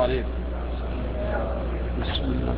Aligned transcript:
عليكم 0.00 0.28
بسم 2.00 2.24
الله. 2.24 2.54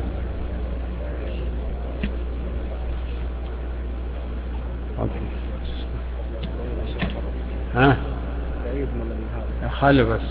ها؟ 7.75 7.97
خلي 9.69 10.03
بس. 10.03 10.21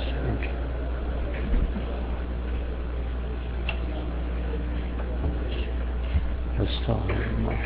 استغفر 6.60 7.14
الله 7.38 7.58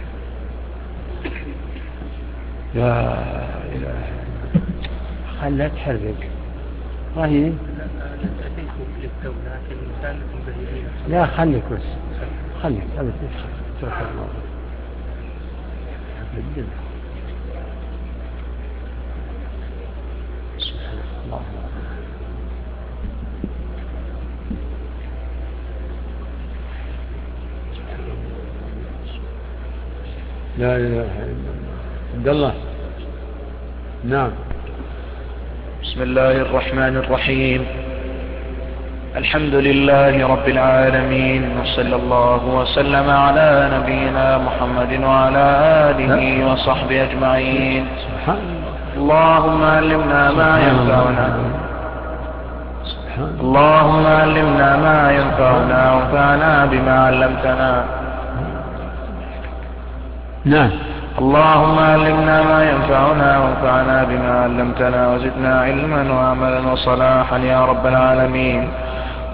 لا 2.75 3.15
إله 3.75 4.05
خلها 5.41 5.69
تحرق 5.69 6.15
رهيب 7.17 7.55
لا 11.09 11.27
خليك 11.27 11.63
بس. 11.73 11.83
خليك. 12.63 12.83
أبدا 12.99 13.13
ترك 13.83 13.93
الموضوع 14.11 14.43
سبحان 20.59 20.97
الله 21.25 21.41
لا 30.59 30.77
إله 30.77 30.87
إلا 30.87 31.33
الله. 31.33 31.67
عبد 32.15 32.29
الله. 32.29 32.55
نعم. 34.05 34.31
بسم 35.83 36.03
الله 36.03 36.41
الرحمن 36.41 36.97
الرحيم. 36.97 37.86
الحمد 39.17 39.55
لله 39.55 40.27
رب 40.27 40.49
العالمين 40.49 41.43
وصلى 41.61 41.97
الله 41.97 42.43
وسلم 42.59 43.11
على 43.11 43.71
نبينا 43.75 44.39
محمد 44.39 44.93
وعلى 45.05 45.47
آله 45.91 46.53
وصحبه 46.53 47.03
أجمعين. 47.03 47.83
اللهم 48.97 49.63
علمنا 49.77 50.23
ما 50.41 50.53
ينفعنا. 50.69 51.29
اللهم 53.41 54.05
علمنا 54.07 54.71
ما 54.87 55.01
ينفعنا 55.19 55.81
وانفعنا 55.93 56.53
بما 56.73 56.97
علمتنا. 57.07 57.73
نعم. 60.45 60.71
اللهم 61.19 61.79
علمنا 61.93 62.37
ما 62.43 62.61
ينفعنا 62.71 63.31
وانفعنا 63.43 63.97
بما 64.11 64.33
علمتنا 64.45 65.01
وزدنا 65.13 65.61
علما 65.61 66.03
وعملا 66.17 66.61
وصلاحا 66.73 67.39
يا 67.39 67.61
رب 67.65 67.85
العالمين. 67.87 68.69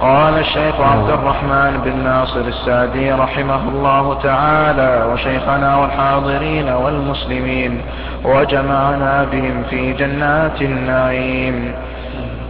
قال 0.02 0.38
الشيخ 0.38 0.80
عبد 0.80 1.10
الرحمن 1.10 1.80
بن 1.84 2.04
ناصر 2.04 2.40
السعدي 2.40 3.12
رحمه 3.12 3.68
الله 3.68 4.18
تعالى 4.22 5.12
وشيخنا 5.12 5.76
والحاضرين 5.76 6.68
والمسلمين 6.68 7.80
وجمعنا 8.24 9.26
بهم 9.32 9.62
في 9.70 9.92
جنات 9.92 10.62
النعيم. 10.62 11.74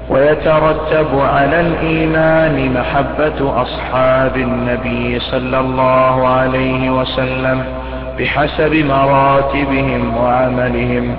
ويترتب 0.08 1.20
على 1.20 1.60
الإيمان 1.60 2.72
محبة 2.74 3.62
أصحاب 3.62 4.36
النبي 4.36 5.20
صلى 5.20 5.60
الله 5.60 6.28
عليه 6.28 6.90
وسلم 6.90 7.64
بحسب 8.18 8.74
مراتبهم 8.74 10.16
وعملهم. 10.16 11.16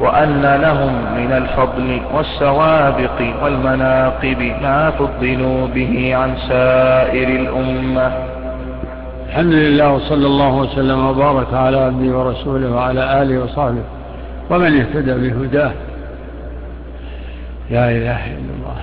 وأن 0.00 0.42
لهم 0.42 0.92
من 1.16 1.32
الفضل 1.32 2.00
والسوابق 2.14 3.18
والمناقب 3.42 4.40
ما 4.62 4.90
فضلوا 4.90 5.66
به 5.66 6.16
عن 6.16 6.36
سائر 6.48 7.28
الأمة. 7.28 8.12
الحمد 9.28 9.52
لله 9.52 9.92
وصلى 9.92 10.26
الله 10.26 10.54
وسلم 10.54 11.06
وبارك 11.06 11.54
على 11.54 11.78
عبده 11.78 12.18
ورسوله 12.18 12.70
وعلى 12.70 13.22
آله 13.22 13.38
وصحبه 13.44 13.82
ومن 14.50 14.80
اهتدى 14.80 15.14
بهداه. 15.14 15.72
لا 17.70 17.90
إله 17.90 18.26
إلا 18.26 18.52
الله. 18.58 18.80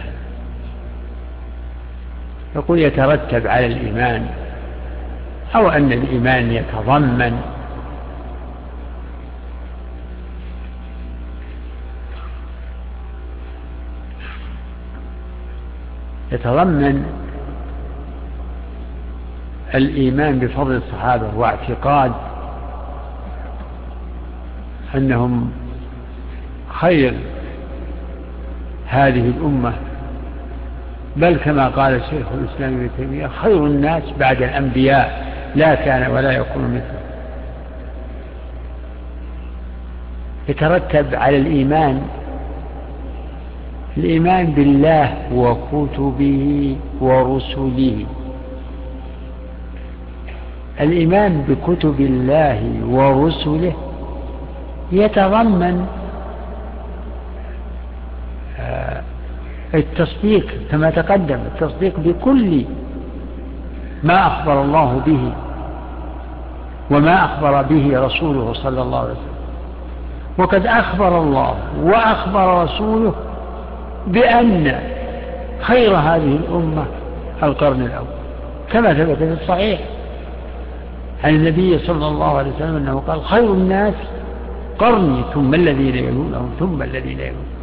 يقول 2.55 2.79
يترتب 2.79 3.47
على 3.47 3.65
الإيمان 3.65 4.25
أو 5.55 5.69
أن 5.69 5.91
الإيمان 5.91 6.51
يتضمن 6.51 7.33
يتضمن 16.33 17.05
الإيمان 19.75 20.39
بفضل 20.39 20.75
الصحابة 20.75 21.29
واعتقاد 21.35 22.11
أنهم 24.95 25.51
خير 26.69 27.13
هذه 28.87 29.27
الأمة 29.37 29.73
بل 31.15 31.35
كما 31.35 31.67
قال 31.67 31.95
الشيخ 31.95 32.27
الإسلام 32.33 32.73
ابن 32.73 32.89
تيمية 32.97 33.27
خير 33.27 33.65
الناس 33.65 34.03
بعد 34.19 34.41
الأنبياء 34.41 35.25
لا 35.55 35.75
كان 35.75 36.11
ولا 36.11 36.31
يكون 36.31 36.63
مثله. 36.63 36.99
يترتب 40.49 41.15
على 41.15 41.37
الإيمان 41.37 42.01
الإيمان 43.97 44.45
بالله 44.51 45.13
وكتبه 45.33 46.75
ورسله. 47.01 48.05
الإيمان 50.79 51.41
بكتب 51.49 52.01
الله 52.01 52.59
ورسله 52.89 53.73
يتضمن 54.91 55.85
آه، 58.59 59.01
التصديق 59.73 60.45
كما 60.71 60.89
تقدم 60.89 61.39
التصديق 61.55 61.99
بكل 61.99 62.65
ما 64.03 64.27
أخبر 64.27 64.61
الله 64.61 65.01
به 65.05 65.33
وما 66.91 67.25
أخبر 67.25 67.61
به 67.61 67.99
رسوله 68.05 68.53
صلى 68.53 68.81
الله 68.81 68.99
عليه 68.99 69.11
وسلم. 69.11 69.33
وقد 70.37 70.65
أخبر 70.65 71.21
الله 71.21 71.55
وأخبر 71.83 72.63
رسوله 72.63 73.13
بأن 74.07 74.79
خير 75.61 75.95
هذه 75.95 76.35
الأمة 76.35 76.85
القرن 77.43 77.81
الأول. 77.81 78.07
كما 78.71 78.93
ثبت 78.93 79.17
في 79.17 79.33
الصحيح 79.41 79.79
عن 81.23 81.35
النبي 81.35 81.79
صلى 81.79 82.07
الله 82.07 82.37
عليه 82.37 82.51
وسلم 82.55 82.75
أنه 82.75 83.03
قال 83.07 83.21
خير 83.23 83.53
الناس 83.53 83.93
قرني 84.79 85.23
ثم 85.33 85.53
الذين 85.53 85.95
يلونهم 85.95 86.49
ثم 86.59 86.81
الذين 86.81 87.19
يلونهم. 87.19 87.53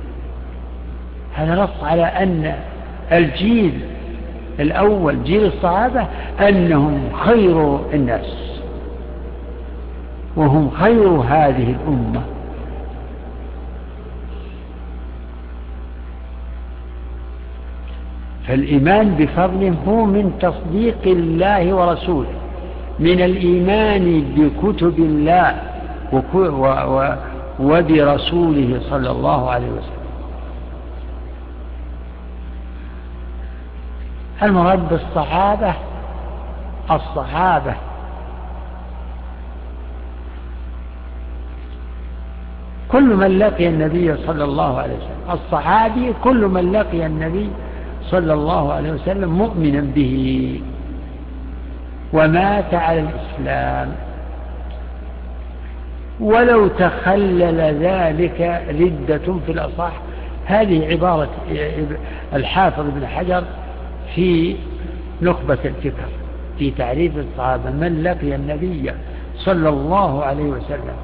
هذا 1.34 1.54
نص 1.54 1.84
على 1.84 2.02
أن 2.02 2.54
الجيل 3.12 3.80
الأول 4.60 5.24
جيل 5.24 5.46
الصحابة 5.46 6.06
أنهم 6.40 7.00
خير 7.12 7.78
الناس. 7.94 8.60
وهم 10.36 10.70
خير 10.70 11.08
هذه 11.08 11.74
الأمة. 11.80 12.22
فالإيمان 18.50 19.14
بفضل 19.14 19.74
هو 19.88 20.04
من 20.04 20.32
تصديق 20.40 20.98
الله 21.06 21.74
ورسوله 21.74 22.28
من 22.98 23.20
الإيمان 23.20 24.34
بكتب 24.36 24.98
الله 24.98 25.62
وبرسوله 27.60 28.80
صلى 28.90 29.10
الله 29.10 29.50
عليه 29.50 29.66
وسلم. 29.66 30.00
المراد 34.42 34.88
بالصحابة 34.88 35.74
الصحابة. 36.90 37.74
كل 42.92 43.16
من 43.16 43.38
لقي 43.38 43.68
النبي 43.68 44.16
صلى 44.26 44.44
الله 44.44 44.78
عليه 44.78 44.94
وسلم 44.94 45.30
الصحابي 45.32 46.12
كل 46.24 46.46
من 46.46 46.72
لقي 46.72 47.06
النبي 47.06 47.50
صلى 48.10 48.32
الله 48.32 48.72
عليه 48.72 48.92
وسلم 48.92 49.38
مؤمنا 49.38 49.80
به. 49.94 50.60
ومات 52.12 52.74
على 52.74 53.00
الإسلام. 53.00 53.92
ولو 56.20 56.68
تخلل 56.68 57.60
ذلك 57.60 58.62
ردة 58.80 59.38
في 59.46 59.52
الأصح. 59.52 59.92
هذه 60.46 60.86
عبارة 60.92 61.28
الحافظ 62.34 62.84
بن 62.94 63.06
حجر 63.06 63.44
في 64.14 64.56
نخبة 65.22 65.58
الفكر 65.64 66.08
في 66.58 66.70
تعريف 66.70 67.12
الصحابة 67.18 67.70
من 67.70 68.02
لقي 68.02 68.34
النبي 68.34 68.92
صلى 69.36 69.68
الله 69.68 70.24
عليه 70.24 70.44
وسلم 70.44 70.96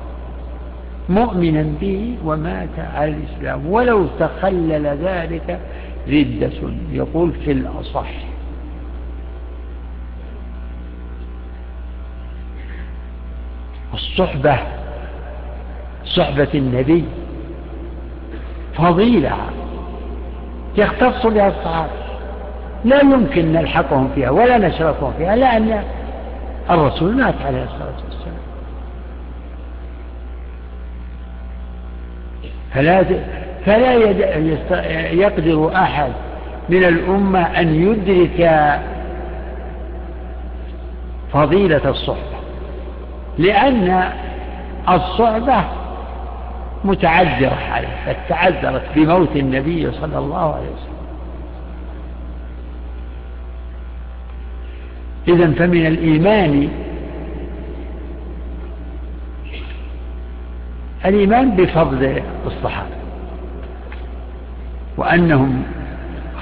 مؤمنا 1.09 1.67
به 1.81 2.17
ومات 2.25 2.79
على 2.95 3.11
الإسلام. 3.11 3.67
ولو 3.67 4.07
تخلل 4.19 4.87
ذلك 4.87 5.59
ردة 6.09 6.73
يقول 6.93 7.33
في 7.33 7.53
الأصح. 7.53 8.11
الصحبة 13.95 14.59
صحبة 16.05 16.49
النبي 16.55 17.05
فضيلة 18.75 19.37
يختص 20.77 21.27
بها 21.27 21.49
الصحابة. 21.49 21.93
لا 22.85 23.01
يمكن 23.01 23.53
نلحقهم 23.53 24.11
فيها 24.15 24.31
ولا 24.31 24.59
نشرفهم 24.59 25.13
فيها 25.19 25.37
لأن 25.37 25.85
الرسول 26.71 27.17
مات 27.17 27.35
عليه 27.45 27.65
الصلاة 27.65 27.95
والسلام. 28.05 28.37
فلا 32.75 33.03
فلا 33.67 33.95
يقدر 35.13 35.75
أحد 35.75 36.13
من 36.69 36.85
الأمة 36.85 37.41
أن 37.41 37.75
يدرك 37.75 38.71
فضيلة 41.33 41.89
الصحبة 41.89 42.37
لأن 43.39 44.13
الصحبة 44.89 45.65
متعذرة 46.85 47.59
عليه 47.73 47.89
قد 48.09 48.17
تعذرت 48.29 48.83
بموت 48.97 49.37
النبي 49.37 49.93
صلى 49.93 50.19
الله 50.19 50.55
عليه 50.55 50.67
وسلم. 50.67 50.97
إذا 55.29 55.53
فمن 55.67 55.87
الإيمان 55.87 56.69
الإيمان 61.05 61.51
بفضل 61.51 62.23
الصحابة. 62.47 63.06
وأنهم 64.97 65.63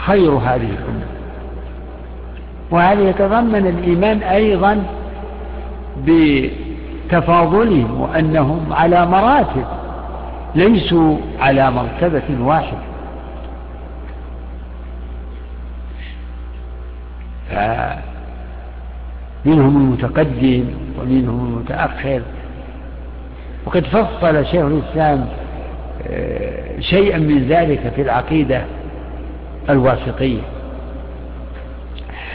خير 0.07 0.31
هذه 0.31 0.71
الأمة. 0.71 1.07
وهذا 2.71 3.09
يتضمن 3.09 3.67
الإيمان 3.67 4.23
أيضا 4.23 4.83
بتفاضلهم 6.07 8.01
وأنهم 8.01 8.73
على 8.73 9.07
مراتب 9.07 9.65
ليسوا 10.55 11.17
على 11.41 11.71
مرتبة 11.71 12.23
واحدة. 12.41 12.79
فمنهم 19.45 19.77
المتقدم 19.77 20.65
ومنهم 21.01 21.47
المتأخر. 21.47 22.23
وقد 23.67 23.85
فصل 23.85 24.47
شيخ 24.47 24.65
الإسلام 24.65 25.29
شيئا 26.81 27.19
من 27.19 27.47
ذلك 27.49 27.93
في 27.97 28.03
العقيدة 28.03 28.63
الواسطية. 29.71 30.41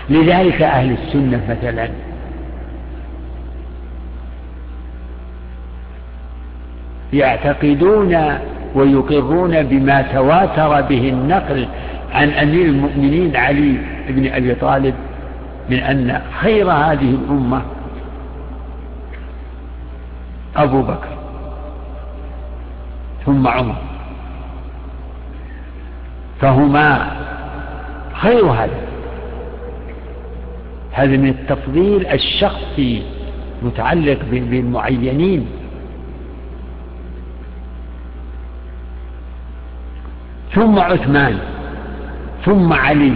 لذلك 0.10 0.62
أهل 0.62 0.92
السنة 0.92 1.42
مثلا 1.50 1.90
يعتقدون 7.14 8.18
ويقرون 8.76 9.64
بما 9.64 10.02
تواتر 10.02 10.82
به 10.82 11.10
النقل 11.10 11.68
عن 12.14 12.30
أمير 12.30 12.66
المؤمنين 12.66 13.36
علي 13.36 13.78
بن 14.10 14.28
أبي 14.28 14.56
طالب 14.56 14.96
من 15.70 15.78
أن 15.80 16.22
خير 16.40 16.72
هذه 16.72 17.10
الأمة 17.10 17.62
أبو 20.56 20.82
بكر. 20.82 21.19
ثم 23.30 23.48
عمر. 23.48 23.76
فهما 26.42 27.12
خير 28.14 28.46
هذا. 28.46 28.81
هذا 30.92 31.18
من 31.18 31.30
التفضيل 31.30 32.08
الشخصي 32.08 33.04
متعلق 33.64 34.20
بالمعينين. 34.31 35.46
ثم 40.54 40.80
عثمان 40.80 41.40
ثم 42.46 42.74
علي 42.74 43.14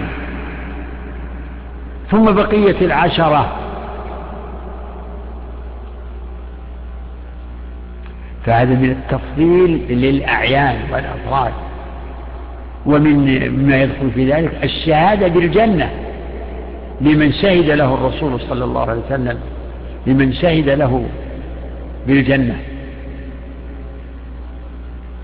ثم 2.12 2.32
بقية 2.32 2.86
العشرة. 2.86 3.63
فهذا 8.46 8.74
من 8.76 8.92
التفضيل 8.92 9.86
للأعيان 9.90 10.76
والأفراد. 10.92 11.54
ومن 12.86 13.50
ما 13.68 13.82
يدخل 13.82 14.12
في 14.12 14.32
ذلك 14.32 14.52
الشهادة 14.64 15.28
بالجنة. 15.28 15.90
لمن 17.02 17.32
شهد 17.32 17.70
له 17.70 17.94
الرسول 17.94 18.42
صلى 18.42 18.64
الله 18.64 18.82
عليه 18.82 19.02
وسلم. 19.06 19.38
لمن 20.08 20.34
شهد 20.34 20.70
له 20.70 21.06
بالجنة. 22.08 22.56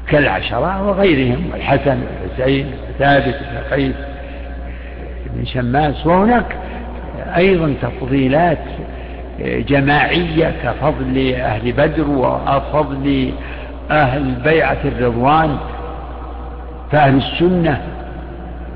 كالعشرة 0.07 0.87
وغيرهم 0.87 1.51
الحسن 1.55 1.99
والحسين 2.21 2.71
ثابت 2.99 3.35
قيس 3.71 3.95
بن 5.35 5.45
شماس. 5.45 6.05
وهناك 6.05 6.55
أيضا 7.37 7.73
تفضيلات 7.81 8.57
جماعية 9.41 10.55
كفضل 10.63 11.33
أهل 11.35 11.71
بدر 11.71 12.09
وفضل 12.09 13.33
أهل 13.91 14.35
بيعة 14.43 14.77
الرضوان 14.85 15.57
فأهل 16.91 17.17
السنة 17.17 17.81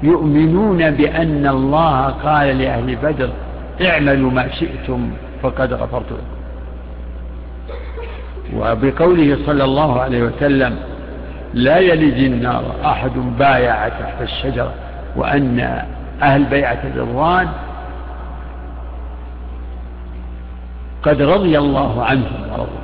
يؤمنون 0.03 0.91
بأن 0.91 1.47
الله 1.47 2.05
قال 2.05 2.57
لأهل 2.57 2.95
بدر 2.95 3.29
اعملوا 3.85 4.31
ما 4.31 4.47
شئتم 4.51 5.09
فقد 5.43 5.73
غفرت 5.73 6.11
لكم 6.11 6.43
وبقوله 8.57 9.37
صلى 9.45 9.63
الله 9.63 10.01
عليه 10.01 10.23
وسلم 10.23 10.75
لا 11.53 11.77
يلج 11.77 12.23
النار 12.23 12.63
أحد 12.85 13.11
بايع 13.39 13.87
تحت 13.89 14.21
الشجرة 14.21 14.73
وأن 15.15 15.83
أهل 16.21 16.43
بيعة 16.43 16.79
الرضوان 16.83 17.47
قد 21.03 21.21
رضي 21.21 21.57
الله 21.57 22.03
عنهم 22.03 22.51
ورضوا 22.51 22.83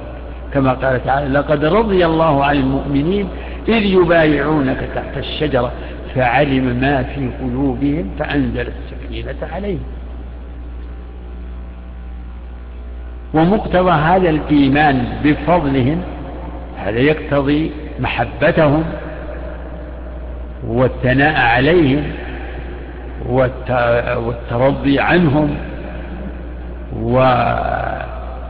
كما 0.53 0.73
قال 0.73 1.03
تعالى 1.03 1.39
لقد 1.39 1.65
رضي 1.65 2.05
الله 2.05 2.45
عن 2.45 2.55
المؤمنين 2.55 3.29
إذ 3.67 3.85
يبايعونك 3.85 4.89
تحت 4.95 5.17
الشجرة 5.17 5.71
فعلم 6.15 6.63
ما 6.81 7.03
في 7.03 7.29
قلوبهم 7.41 8.11
فأنزل 8.19 8.67
السكينة 8.67 9.35
عليهم. 9.53 9.83
ومقتضى 13.33 13.91
هذا 13.91 14.29
الإيمان 14.29 15.05
بفضلهم 15.23 16.01
هذا 16.77 16.99
يقتضي 16.99 17.71
محبتهم 17.99 18.83
والثناء 20.67 21.41
عليهم 21.41 22.03
والترضي 23.29 24.99
عنهم 24.99 25.55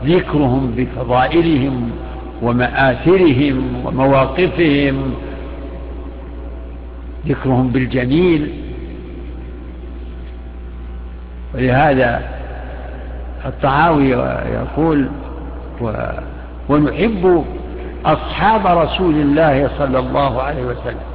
وذكرهم 0.02 0.74
بفضائلهم 0.76 1.90
ومآثرهم 2.42 3.86
ومواقفهم. 3.86 5.14
ذكرهم 7.26 7.68
بالجميل. 7.68 8.54
ولهذا 11.54 12.22
الطعاوي 13.44 14.08
يقول 14.60 15.08
ونحب 16.68 17.44
أصحاب 18.06 18.66
رسول 18.78 19.14
الله 19.14 19.70
صلى 19.78 19.98
الله 19.98 20.42
عليه 20.42 20.62
وسلم. 20.62 21.10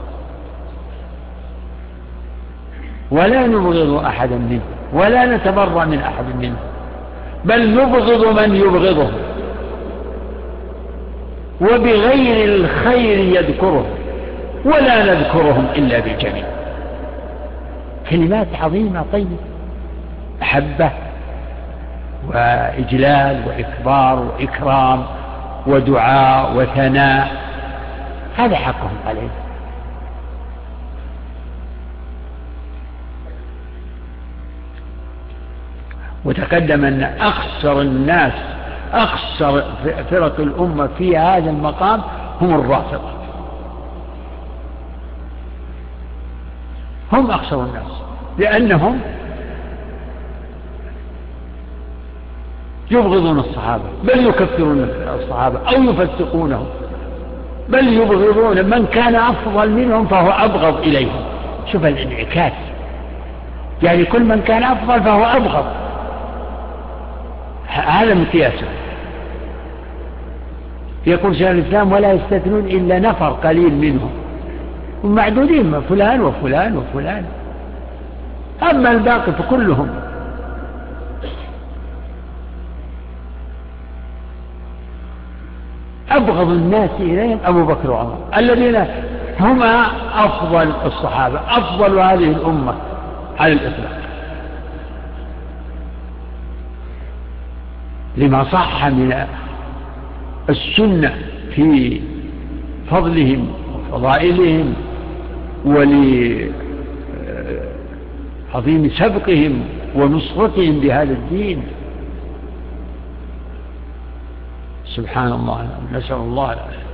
ولا 3.12 3.48
نبغض 3.48 4.04
أحدا 4.06 4.38
منه 4.38 4.62
ولا 4.94 5.36
نتبرأ 5.36 5.86
من 5.86 6.00
أحد 6.00 6.26
منه 6.40 6.56
بل 7.46 7.76
نبغض 7.76 8.40
من 8.40 8.56
يبغضه. 8.56 9.10
وبغير 11.62 12.56
الخير 12.56 13.20
يذكره 13.20 13.86
ولا 14.66 15.06
نذكرهم 15.06 15.68
إلا 15.76 16.00
بالجميل 16.00 16.46
كلمات 18.10 18.48
عظيمة 18.62 19.06
طيبة 19.14 19.38
محبة 20.42 20.92
وإجلال 22.28 23.42
وإكبار 23.48 24.20
وإكرام 24.20 25.04
ودعاء 25.68 26.58
وثناء. 26.58 27.28
هذا 28.38 28.56
حقهم 28.56 28.98
عليه. 29.08 29.45
وتقدم 36.26 36.86
أن 36.86 37.04
أخسر 37.04 37.82
الناس 37.82 38.34
أخسر 38.94 39.64
فرق 40.10 40.40
الأمة 40.40 40.90
في 40.98 41.18
هذا 41.18 41.50
المقام 41.50 42.02
هم 42.42 42.60
الرافضة. 42.60 43.10
هم 47.14 47.32
أخسر 47.32 47.64
الناس 47.64 47.92
لأنهم 48.38 49.00
يبغضون 52.92 53.40
الصحابة 53.40 53.84
بل 54.04 54.28
يكفرون 54.28 54.90
الصحابة 55.20 55.60
أو 55.60 55.84
يفسقونهم 55.84 56.66
بل 57.70 57.88
يبغضون 57.88 58.66
من 58.66 58.86
كان 58.86 59.16
أفضل 59.16 59.70
منهم 59.70 60.08
فهو 60.08 60.30
أبغض 60.30 60.78
إليهم. 60.78 61.22
شوف 61.72 61.86
الانعكاس 61.86 62.54
يعني 63.84 64.06
كل 64.06 64.24
من 64.24 64.42
كان 64.42 64.64
أفضل 64.64 65.04
فهو 65.04 65.24
أبغض. 65.24 65.85
هذا 67.68 68.14
مقياسه 68.14 68.68
يقول 71.08 71.36
شيخ 71.36 71.48
الإسلام 71.48 71.92
ولا 71.92 72.14
يستثنون 72.14 72.66
إلا 72.66 73.00
نفر 73.00 73.30
قليل 73.30 73.74
منهم. 73.74 74.10
ومعدودين 75.04 75.82
فلان 75.82 76.22
وفلان 76.22 76.78
وفلان. 76.78 77.26
أما 78.72 78.92
الباقي 78.92 79.32
فكلهم. 79.32 79.90
أبغض 86.12 86.50
الناس 86.50 86.90
إليهم 87.00 87.40
أبو 87.46 87.66
بكر 87.66 87.92
وعمر. 87.92 88.18
الذين 88.38 88.86
هما 89.40 89.86
أفضل 90.16 90.72
الصحابة 90.86 91.40
أفضل 91.48 92.00
هذه 92.00 92.32
الأمة 92.32 92.74
على 93.40 93.54
الإطلاق. 93.54 94.05
لما 98.18 98.44
صح 98.44 98.86
من 98.88 99.28
السنة 100.50 101.16
في 101.56 102.02
فضلهم 102.90 103.48
وفضائلهم 103.74 104.74
ولعظيم 105.66 106.50
سبقهم 108.90 109.64
ونصرتهم 109.96 110.80
بهذا 110.80 111.14
الدين. 111.14 111.64
سبحان 114.86 115.32
الله 115.32 115.70
نسأل 115.94 116.16
الله 116.16 116.54
العافية. 116.54 116.86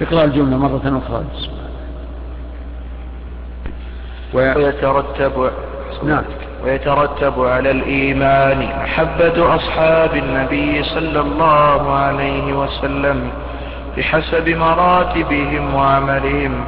اقرأ 0.00 0.24
الجملة 0.24 0.56
مرة 0.58 1.02
أخرى. 1.06 1.24
ويترتب 4.34 5.50
نعم. 6.04 6.24
ويترتب 6.64 7.44
على 7.44 7.70
الإيمان 7.70 8.68
محبة 8.82 9.54
أصحاب 9.54 10.14
النبي 10.14 10.82
صلى 10.82 11.20
الله 11.20 11.92
عليه 11.92 12.52
وسلم 12.52 13.30
بحسب 13.96 14.48
مراتبهم 14.48 15.74
وعملهم 15.74 16.64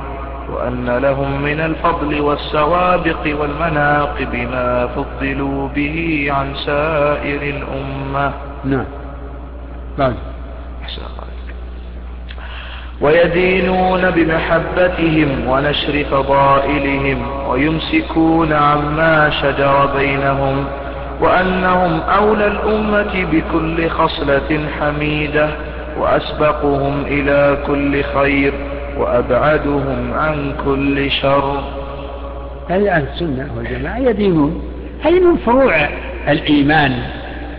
وأن 0.52 0.98
لهم 0.98 1.42
من 1.42 1.60
الفضل 1.60 2.20
والسوابق 2.20 3.40
والمناقب 3.40 4.34
ما 4.34 4.86
فضلوا 4.86 5.68
به 5.68 6.28
عن 6.30 6.54
سائر 6.54 7.42
الأمة. 7.42 8.32
نعم. 8.64 8.84
بعد. 9.98 10.14
ويدينون 13.00 14.10
بمحبتهم 14.10 15.48
ونشر 15.48 16.04
فضائلهم 16.10 17.48
ويمسكون 17.48 18.52
عما 18.52 19.30
شجر 19.30 19.86
بينهم 19.96 20.64
وأنهم 21.20 22.00
أولى 22.00 22.46
الأمة 22.46 23.24
بكل 23.32 23.88
خصلة 23.88 24.60
حميدة 24.80 25.50
وأسبقهم 25.98 27.02
إلى 27.06 27.58
كل 27.66 28.02
خير 28.02 28.52
وأبعدهم 28.98 30.12
عن 30.14 30.52
كل 30.64 31.10
شر. 31.10 31.62
هذه 32.68 32.90
أهل 32.90 33.06
السنة 33.12 33.48
والجماعة 33.56 33.98
يدينون؟ 33.98 34.62
هذه 35.02 35.20
من 35.20 35.36
فروع 35.36 35.88
الإيمان 36.28 36.92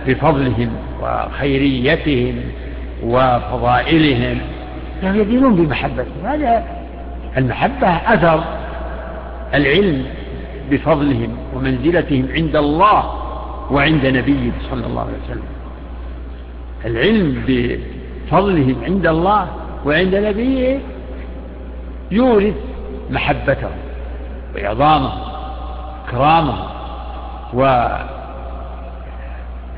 بفضلهم 0.08 0.72
وخيريتهم 1.01 2.36
وفضائلهم 3.03 4.39
يعني 5.03 5.20
يدينون 5.20 5.56
بمحبتهم 5.56 6.25
هذا 6.25 6.63
المحبة 7.38 7.88
أثر 7.88 8.44
العلم 9.53 10.06
بفضلهم 10.72 11.38
ومنزلتهم 11.56 12.27
عند 12.34 12.56
الله 12.56 13.13
وعند 13.72 14.06
نبيه 14.06 14.51
صلى 14.72 14.86
الله 14.86 15.01
عليه 15.01 15.18
وسلم. 15.25 15.44
العلم 16.86 17.44
بفضلهم 17.48 18.75
عند 18.84 19.08
الله 19.08 19.48
وعند 19.86 20.15
نبيه 20.15 20.79
يورث 22.12 22.56
محبته 23.12 23.70
وعظامه 24.56 25.12
كرامه 26.12 26.58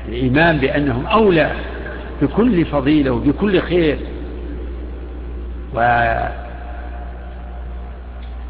والإيمان 0.06 0.58
بأنهم 0.58 1.06
أولى 1.06 1.52
بكل 2.22 2.64
فضيلة 2.64 3.10
وبكل 3.10 3.60
خير. 3.60 3.98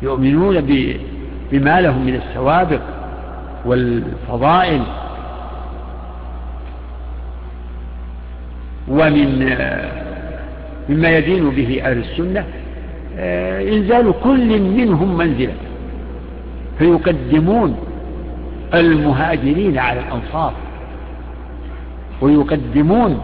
ويؤمنون 0.02 0.60
بما 1.52 1.80
لهم 1.80 2.06
من 2.06 2.14
السوابق 2.14 2.80
والفضائل. 3.64 4.82
ومن 8.88 9.56
مما 10.88 11.08
يدين 11.18 11.50
به 11.50 11.82
أهل 11.84 11.98
السنة 11.98 12.44
آه، 13.18 13.62
إنزال 13.62 14.14
كل 14.24 14.60
منهم 14.60 15.16
منزلة 15.18 15.54
فيقدمون 16.78 17.76
المهاجرين 18.74 19.78
على 19.78 20.00
الأنصار 20.00 20.52
ويقدمون 22.20 23.20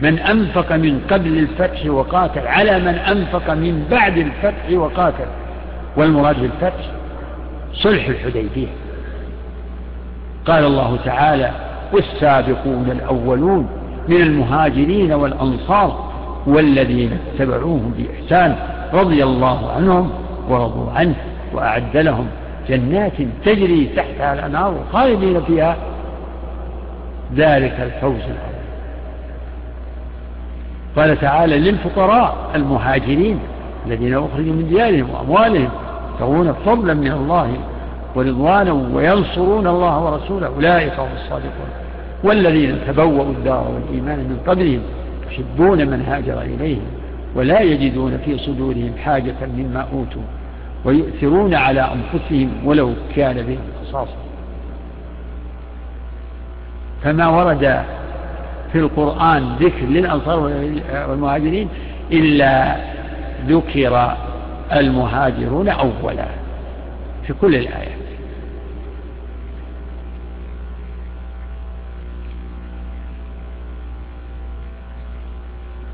من 0.00 0.18
أنفق 0.18 0.72
من 0.72 1.00
قبل 1.10 1.38
الفتح 1.38 1.86
وقاتل 1.86 2.46
على 2.46 2.78
من 2.78 2.94
أنفق 2.94 3.50
من 3.50 3.86
بعد 3.90 4.18
الفتح 4.18 4.70
وقاتل. 4.72 5.26
والمراد 5.96 6.40
بالفتح 6.40 6.84
صلح 7.74 8.08
الحديبية. 8.08 8.68
قال 10.46 10.64
الله 10.64 10.98
تعالى 11.04 11.50
والسابقون 11.92 12.90
الأولون 12.90 13.68
من 14.08 14.16
المهاجرين 14.16 15.12
والأنصار 15.12 16.12
والذين 16.46 17.18
اتبعوهم 17.34 17.94
بإحسان 17.98 18.56
رضي 18.92 19.24
الله 19.24 19.72
عنهم 19.72 20.10
ورضوا 20.48 20.90
عنه 20.92 21.14
وأعد 21.52 21.96
لهم 21.96 22.26
جنات 22.68 23.12
تجري 23.44 23.90
تحتها 23.96 24.34
الأنهار 24.34 24.84
خالدين 24.92 25.40
فيها. 25.40 25.76
ذلك 27.34 27.80
الفوز 27.80 28.20
العظيم. 28.20 28.55
قال 30.96 31.20
تعالى 31.20 31.58
للفقراء 31.58 32.50
المهاجرين 32.54 33.38
الذين 33.86 34.14
أخرجوا 34.14 34.52
من 34.52 34.68
ديارهم 34.68 35.10
وأموالهم 35.10 35.68
يبتغون 36.12 36.52
فضلا 36.52 36.94
من 36.94 37.12
الله 37.12 37.56
ورضوانا 38.14 38.72
وينصرون 38.72 39.66
الله 39.66 40.04
ورسوله. 40.04 40.46
أولئك 40.46 40.92
هم 40.92 41.08
الصادقون. 41.16 41.70
والذين 42.24 42.78
تبوأوا 42.86 43.32
الدار 43.32 43.66
والإيمان 43.74 44.18
من 44.18 44.40
قبلهم 44.46 44.80
يحبون 45.30 45.78
من 45.78 46.04
هاجر 46.08 46.42
إليهم 46.42 46.86
ولا 47.34 47.60
يجدون 47.60 48.18
في 48.24 48.38
صدورهم 48.38 48.92
حاجة 49.04 49.34
مما 49.56 49.80
أوتوا 49.80 50.22
ويؤثرون 50.84 51.54
على 51.54 51.80
أنفسهم 51.80 52.50
ولو 52.64 52.92
كان 53.16 53.36
بهم 53.36 53.58
خصاصة. 53.82 54.16
فما 57.02 57.28
ورد 57.28 57.84
في 58.72 58.78
القرآن 58.78 59.56
ذكر 59.60 59.86
للأنصار 59.86 60.38
والمهاجرين 61.08 61.68
إلا 62.12 62.76
ذكر 63.46 64.16
المهاجرون 64.72 65.68
أولا 65.68 66.26
في 67.26 67.32
كل 67.32 67.54
الآيات. 67.54 67.96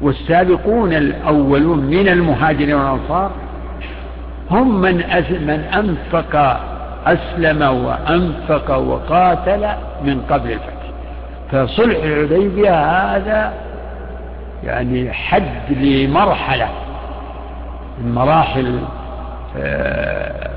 والسابقون 0.03 0.93
الأولون 0.93 1.79
من 1.79 2.09
المهاجرين 2.09 2.75
والأنصار 2.75 3.31
هم 4.51 4.81
من, 4.81 4.97
من 5.47 5.61
أنفق 5.75 6.61
أسلم 7.07 7.63
وأنفق 7.63 8.77
وقاتل 8.77 9.69
من 10.05 10.23
قبل 10.31 10.51
الفتح. 10.53 10.82
فصلح 11.53 12.05
الحديبية 12.05 12.75
هذا 13.17 13.53
يعني 14.65 15.13
حد 15.13 15.71
لمرحلة 15.71 16.69
من 17.99 18.15
مراحل 18.15 18.81
آه، 19.57 20.51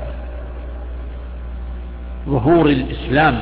ظهور 2.28 2.66
الإسلام. 2.66 3.38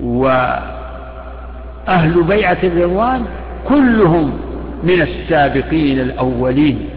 وأهل 0.00 0.62
بيعة 2.28 2.58
الرضوان 2.62 3.24
كلهم 3.68 4.38
من 4.82 5.02
السابقين 5.02 6.00
الأولين 6.00 6.88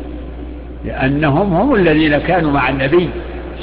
لأنهم 0.85 1.53
هم 1.53 1.75
الذين 1.75 2.17
كانوا 2.17 2.51
مع 2.51 2.69
النبي. 2.69 3.09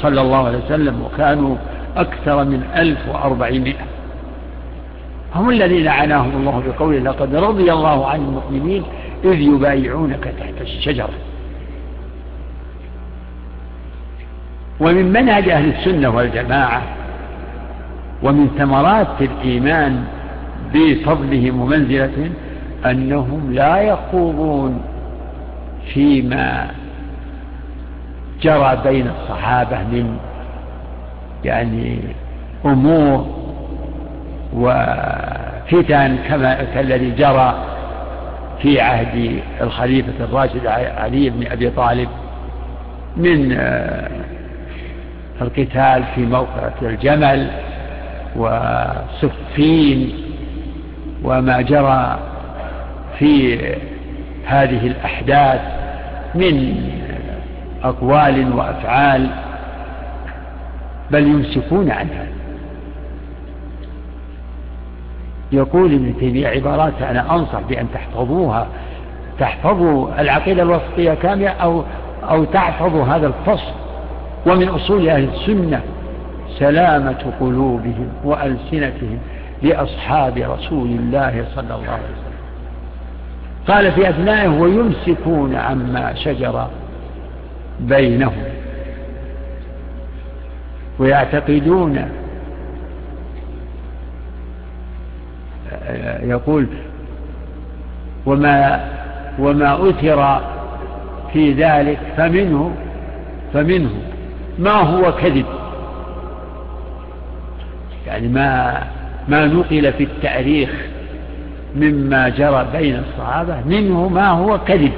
صلى 0.01 0.21
الله 0.21 0.45
عليه 0.47 0.57
وسلم 0.57 1.01
وكانوا 1.01 1.55
أكثر 1.97 2.45
من 2.45 2.63
ألف 2.75 2.99
وأربعمائة. 3.09 3.85
هم 5.35 5.49
الذين 5.49 5.87
عناهم 5.87 6.31
الله 6.37 6.63
بقوله 6.67 6.99
لقد 6.99 7.35
رضي 7.35 7.73
الله 7.73 8.07
عن 8.07 8.19
المؤمنين 8.19 8.83
إذ 9.23 9.41
يبايعونك 9.41 10.33
تحت 10.39 10.61
الشجرة. 10.61 11.09
ومن 14.79 15.05
منهج 15.13 15.49
أهل 15.49 15.69
السنة 15.69 16.09
والجماعة 16.09 16.81
ومن 18.23 18.47
ثمرات 18.57 19.21
الإيمان 19.21 20.03
بفضلهم 20.73 21.61
ومنزلتهم 21.61 22.33
أنهم 22.85 23.53
لا 23.53 23.77
يخوضون 23.77 24.81
فيما 25.93 26.67
جرى 28.41 28.81
بين 28.83 29.07
الصحابة 29.07 29.77
من 29.77 30.17
يعني 31.45 31.99
أمور 32.65 33.25
وفتن 34.53 36.17
كما 36.27 36.63
كالذي 36.73 37.11
جرى 37.11 37.63
في 38.61 38.81
عهد 38.81 39.39
الخليفة 39.61 40.23
الراشد 40.23 40.67
علي 40.97 41.29
بن 41.29 41.47
أبي 41.51 41.69
طالب 41.69 42.09
من 43.17 43.51
آه، 43.59 44.09
القتال 45.41 46.03
في 46.15 46.21
موقعة 46.21 46.73
الجمل 46.81 47.51
وصفين 48.35 50.13
وما 51.23 51.61
جرى 51.61 52.19
في 53.19 53.57
هذه 54.45 54.87
الأحداث 54.87 55.61
من 56.35 56.83
أقوال 57.89 58.53
وأفعال 58.53 59.29
بل 61.11 61.27
يمسكون 61.27 61.91
عنها. 61.91 62.27
يقول 65.51 65.93
ابن 65.93 66.17
تيمية 66.19 66.47
عبارات 66.47 67.01
أنا 67.01 67.35
أنصح 67.35 67.59
بأن 67.69 67.87
تحفظوها 67.93 68.67
تحفظوا 69.39 70.21
العقيدة 70.21 70.63
الوسطية 70.63 71.13
كاملة 71.13 71.49
أو 71.49 71.83
أو 72.23 72.43
تحفظوا 72.43 73.03
هذا 73.05 73.27
الفصل. 73.27 73.73
ومن 74.45 74.67
أصول 74.67 75.09
أهل 75.09 75.29
السنة 75.33 75.81
سلامة 76.59 77.33
قلوبهم 77.39 78.09
وألسنتهم 78.23 79.19
لأصحاب 79.61 80.37
رسول 80.37 80.89
الله 80.89 81.45
صلى 81.55 81.75
الله 81.75 81.91
عليه 81.91 82.03
وسلم. 82.03 82.37
قال 83.67 83.91
في 83.91 84.09
أثنائه 84.09 84.47
ويمسكون 84.47 85.55
عما 85.55 86.13
شجر 86.15 86.67
بينهم 87.79 88.43
ويعتقدون 90.99 92.09
يقول 96.21 96.67
وما 98.25 98.85
وما 99.39 99.89
أثر 99.89 100.41
في 101.33 101.53
ذلك 101.53 101.99
فمنه 102.17 102.71
فمنه 103.53 103.91
ما 104.59 104.71
هو 104.71 105.11
كذب. 105.11 105.45
يعني 108.07 108.27
ما 108.27 108.81
ما 109.27 109.45
نقل 109.45 109.93
في 109.93 110.03
التاريخ 110.03 110.69
مما 111.75 112.29
جرى 112.29 112.67
بين 112.73 112.95
الصحابة 112.95 113.55
منه 113.65 114.09
ما 114.09 114.29
هو 114.29 114.59
كذب 114.67 114.91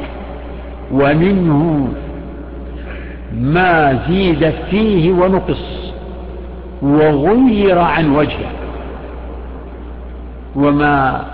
ومنه 0.92 1.94
ما 3.34 4.00
زيد 4.10 4.54
فيه 4.72 5.12
ونقص 5.12 5.92
وغير 6.82 7.80
عن 7.80 8.16
وجهه 8.16 8.52
وما 10.56 11.26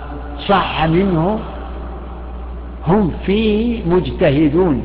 صح 0.48 0.84
منه 0.84 1.38
هم 2.86 3.12
فيه 3.26 3.84
مجتهدون 3.86 4.82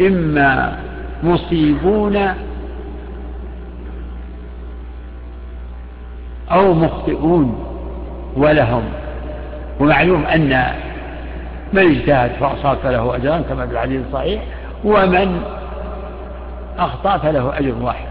إما 0.00 0.78
مصيبون 1.22 2.16
أو 6.50 6.74
مخطئون 6.74 7.64
ولهم. 8.36 8.82
ومعلوم 9.80 10.24
أن 10.24 10.64
من 11.72 11.82
اجتهد 11.82 12.30
فأصاب 12.30 12.76
فله 12.82 13.16
أجران 13.16 13.42
كما 13.42 13.66
في 13.66 13.72
الحديث 13.72 14.00
الصحيح 14.08 14.42
ومن 14.84 15.40
أخطأ 16.78 17.18
فله 17.18 17.58
أجر 17.58 17.74
واحد. 17.82 18.08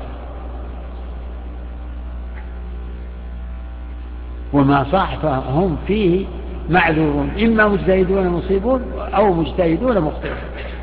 وما 4.54 4.86
صح 4.92 5.16
فهم 5.16 5.78
فيه 5.88 6.26
معذورون 6.70 7.32
إما 7.44 7.68
مجتهدون 7.68 8.28
مصيبون 8.28 8.82
أو 8.98 9.34
مجتهدون 9.34 10.00
مخطئون. 10.00 10.38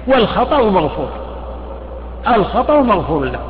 والخطأ 0.07 0.71
مغفور. 0.71 1.11
الخطأ 2.29 2.83
مغفور 2.83 3.25
له. 3.25 3.41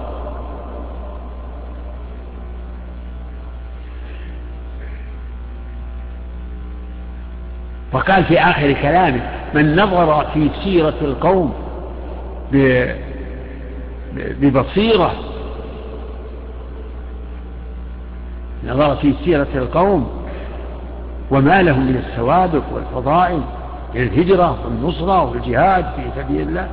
وقال 7.92 8.24
في 8.24 8.40
آخر 8.40 8.72
كلامه 8.72 9.20
من 9.54 9.76
نظر 9.76 10.26
في 10.34 10.50
سيرة 10.64 10.94
القوم 11.02 11.54
ببصيرة. 14.14 15.12
نظر 18.66 18.96
في 18.96 19.14
سيرة 19.24 19.48
القوم 19.54 20.10
وما 21.30 21.62
لهم 21.62 21.86
من 21.86 21.96
السوابق 21.96 22.62
والفضائل 22.72 23.42
للهجرة 23.94 24.58
والنصرة 24.64 25.24
والجهاد 25.24 25.84
في 25.84 26.20
سبيل 26.22 26.48
الله 26.48 26.68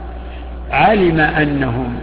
علم 0.71 1.19
أنهم 1.19 1.95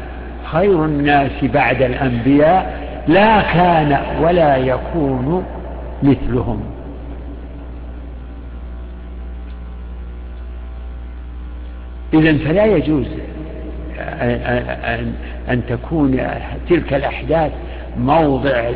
خير 0.44 0.84
الناس 0.84 1.44
بعد 1.44 1.82
الأنبياء 1.82 2.84
لا 3.08 3.40
كان 3.42 4.00
ولا 4.22 4.56
يكون 4.56 5.44
مثلهم. 6.02 6.60
إذا 12.14 12.38
فلا 12.38 12.66
يجوز 12.66 13.06
أن, 15.48 15.62
تكون 15.68 16.28
تلك 16.68 16.94
الأحداث 16.94 17.52
موضع 17.96 18.70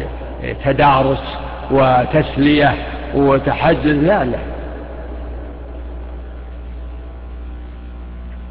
تدارس 0.64 1.38
وتسلية 1.70 2.74
وتحدث 3.14 3.86
لا 3.86 4.24
لا. 4.24 4.38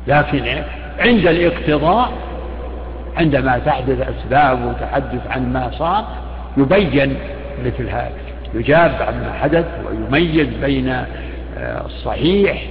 لكن 0.08 0.64
عند 1.00 1.28
الاقتضاء 1.28 2.12
عندما 3.18 3.60
تحدث 3.60 4.08
أسباب 4.10 4.66
وتحدث 4.66 5.28
عن 5.30 5.54
ما 5.54 5.72
صار 5.72 6.06
يبين 6.58 7.18
مثل 7.66 7.90
هذا. 7.90 8.12
يجاب 8.54 8.92
عما 9.02 9.34
حدث 9.42 9.66
ويميز 9.90 10.48
بين 10.62 10.96
الصحيح 11.58 12.64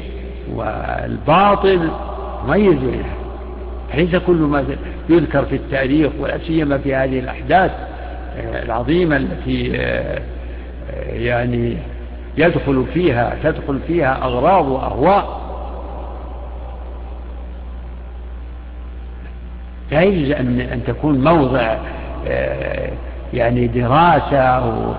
والباطل 0.55 1.91
ميز 2.49 2.79
بينها 2.79 3.16
ليس 3.95 4.17
كل 4.17 4.37
ما 4.37 4.65
يذكر 5.09 5.45
في 5.45 5.57
التاريخ 5.57 6.13
ولا 6.21 6.39
سيما 6.39 6.79
في 6.79 6.95
هذه 6.95 7.19
الأحداث 7.19 7.71
العظيمة 8.39 9.17
التي 9.17 9.73
آه، 9.77 10.21
يعني 11.13 11.77
يدخل 12.39 12.85
فيها 12.95 13.35
تدخل 13.43 13.79
فيها 13.87 14.25
أغراض 14.25 14.69
وأهواء. 14.69 15.47
لا 19.93 20.03
يجوز 20.03 20.31
أن, 20.31 20.61
أن 20.61 20.85
تكون 20.87 21.25
موضع 21.25 21.77
آه، 22.29 22.91
يعني 23.35 23.67
دراسة 23.67 24.67
و... 24.69 24.95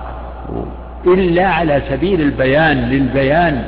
إلا 1.08 1.48
على 1.48 1.82
سبيل 1.90 2.22
البيان 2.22 2.78
للبيان 2.90 3.64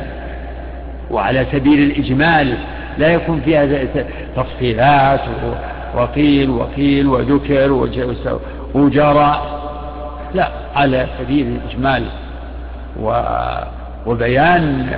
وعلى 1.11 1.45
سبيل 1.51 1.79
الإجمال. 1.79 2.57
لا 2.99 3.07
يكون 3.07 3.41
فيها 3.41 3.87
تفصيلات 4.35 5.21
وقيل 5.95 6.49
وقيل 6.49 7.07
وذكر 7.07 7.71
وجرى. 8.73 9.41
لا 10.33 10.49
على 10.75 11.07
سبيل 11.19 11.47
الإجمال 11.47 12.03
وبيان 14.05 14.89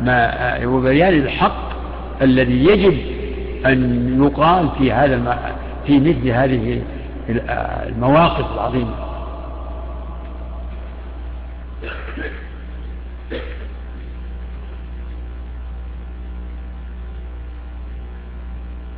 ما 0.00 0.58
وبيان 0.64 1.14
الحق 1.14 1.72
الذي 2.22 2.64
يجب 2.64 2.98
أن 3.66 4.22
يقال 4.24 4.68
في 4.78 4.92
هذا 4.92 5.38
في 5.86 6.00
مثل 6.00 6.28
هذه 6.28 6.82
المواقف 7.88 8.54
العظيمة. 8.54 8.94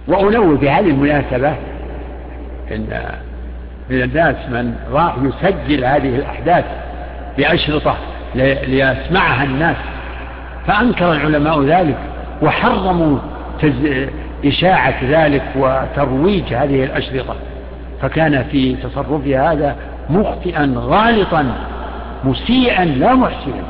وأنوه 0.09 0.59
في 0.59 0.71
هذه 0.71 0.91
المناسبة 0.91 1.55
إن 2.71 3.01
من 3.91 4.03
الناس 4.03 4.37
من 4.51 4.75
راح 4.93 5.17
يسجل 5.23 5.85
هذه 5.85 6.17
الأحداث 6.17 6.65
بأشرطة 7.39 7.97
ليسمعها 8.35 9.45
الناس 9.45 9.77
فأنكر 10.67 11.13
العلماء 11.13 11.63
ذلك 11.63 11.97
وحرموا 12.43 13.19
إشاعة 14.45 15.05
ذلك 15.05 15.43
وترويج 15.57 16.55
هذه 16.55 16.85
الأشرطة 16.85 17.37
فكان 18.03 18.45
في 18.45 18.77
تصرفه 18.77 19.53
هذا 19.53 19.77
مخطئا 20.11 20.75
غالطا 20.77 21.55
مسيئا 22.25 22.85
لا 22.85 23.15
محسنا. 23.15 23.65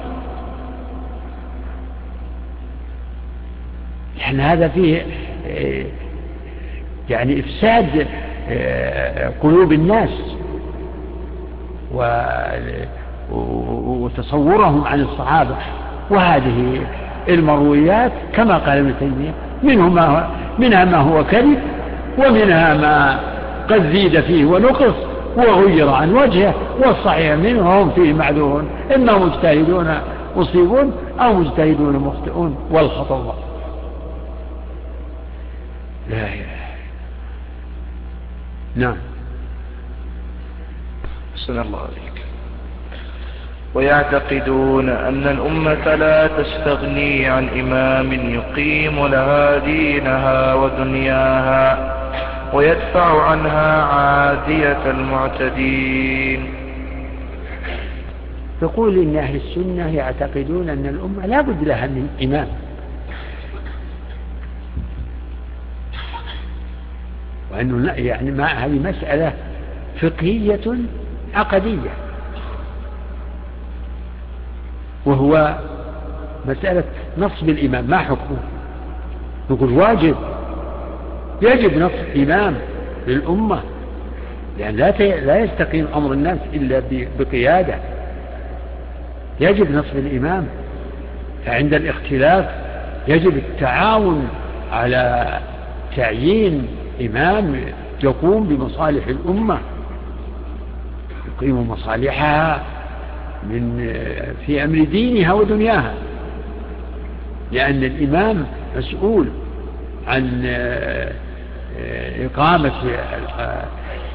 لأن 4.18 4.40
هذا 4.40 4.68
فيه 4.68 5.02
يعني 7.10 7.40
إفساد 7.40 8.06
آه، 8.48 9.32
قلوب 9.42 9.72
الناس 9.72 10.10
وتصورهم 13.32 14.84
عن 14.84 15.00
الصحابة. 15.00 15.56
وهذه 16.10 16.86
المرويات 17.28 18.12
كما 18.32 18.58
قال 18.58 18.78
ابن 18.78 18.94
تيمية 19.00 19.34
منه 19.62 19.88
ما 19.88 20.30
منها 20.58 20.84
ما 20.84 20.96
هو 20.96 21.24
كذب 21.24 21.58
ومنها 22.18 22.74
ما 22.74 23.20
قد 23.70 23.92
زيد 23.92 24.20
فيه 24.20 24.44
ونقص 24.44 24.94
وغير 25.36 25.90
عن 25.90 26.14
وجهه 26.14 26.54
والصحيح 26.86 27.32
منه 27.32 27.82
هم 27.82 27.90
فيه 27.90 28.12
معذورون. 28.12 28.68
إما 28.94 29.18
مجتهدون 29.18 29.94
مصيبون 30.36 30.92
أو 31.20 31.34
مجتهدون 31.34 31.96
مخطئون 31.96 32.56
والخطأ 32.70 33.16
الله. 33.16 33.34
لا 36.10 36.16
إله 36.16 36.63
نعم. 38.76 38.96
حسن 41.34 41.60
الله 41.60 41.78
عليك. 41.78 42.24
ويعتقدون 43.74 44.88
أن 44.88 45.26
الأمة 45.26 45.94
لا 45.94 46.26
تستغني 46.26 47.26
عن 47.26 47.48
إمام 47.48 48.12
يقيم 48.12 49.06
لها 49.06 49.58
دينها 49.58 50.54
ودنياها 50.54 51.94
ويدفع 52.54 53.22
عنها 53.22 53.82
عادية 53.82 54.90
المعتدين. 54.90 56.54
تقول 58.60 58.98
إن 58.98 59.16
أهل 59.16 59.36
السنة 59.36 59.96
يعتقدون 59.96 60.68
أن 60.68 60.86
الأمة 60.86 61.26
لا 61.26 61.40
بد 61.40 61.64
لها 61.64 61.86
من 61.86 62.08
إمام. 62.22 62.48
وأنه 67.54 67.92
يعني 67.92 68.30
ما 68.30 68.44
هذه 68.44 68.78
مسألة 68.78 69.32
فقهية 70.00 70.76
عقدية. 71.34 71.90
وهو 75.06 75.58
مسألة 76.48 76.84
نصب 77.18 77.48
الإمام 77.48 77.84
ما 77.84 77.98
حكمه؟ 77.98 78.38
نقول 79.50 79.72
واجب. 79.72 80.16
يجب 81.42 81.78
نصب 81.78 82.16
إمام 82.16 82.54
للأمة. 83.06 83.60
لأن 84.58 84.76
لا 84.76 84.90
لا 85.20 85.38
يستقيم 85.38 85.86
أمر 85.94 86.12
الناس 86.12 86.38
إلا 86.54 86.82
بقيادة. 87.18 87.74
يجب 89.40 89.70
نصب 89.70 89.96
الإمام 89.96 90.46
فعند 91.46 91.74
الاختلاف 91.74 92.50
يجب 93.08 93.36
التعاون 93.36 94.28
على 94.72 95.38
تعيين 95.96 96.68
إمام 97.00 97.56
يقوم 98.02 98.44
بمصالح 98.46 99.06
الأمة 99.06 99.58
يقيم 101.26 101.70
مصالحها 101.70 102.62
من 103.42 103.92
في 104.46 104.64
أمر 104.64 104.84
دينها 104.84 105.32
ودنياها 105.32 105.94
لأن 107.52 107.84
الإمام 107.84 108.46
مسؤول 108.76 109.28
عن 110.06 110.42
إقامة 112.20 112.72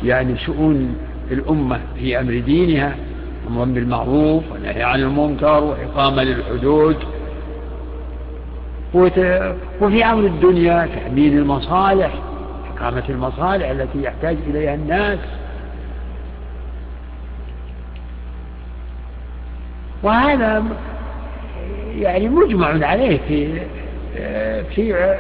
يعني 0.04 0.38
شؤون 0.38 0.96
الأمة 1.32 1.80
في 2.00 2.20
أمر 2.20 2.40
دينها 2.40 2.96
أمر 3.48 3.66
بالمعروف 3.66 4.44
ونهي 4.52 4.84
عن 4.84 5.00
المنكر 5.00 5.64
وإقامة 5.64 6.24
للحدود. 6.24 6.98
وفي 9.82 10.06
أمر 10.06 10.26
الدنيا 10.26 10.90
تأمين 10.96 11.38
المصالح. 11.38 12.12
إقامة 12.80 13.04
المصالح 13.10 13.70
التي 13.70 14.04
يحتاج 14.04 14.38
إليها 14.48 14.74
الناس. 14.74 15.20
وهذا 20.04 20.64
يعني 21.96 22.30
مجمع 22.30 22.88
عليه 22.88 23.20
في 23.28 23.62
في 24.76 25.16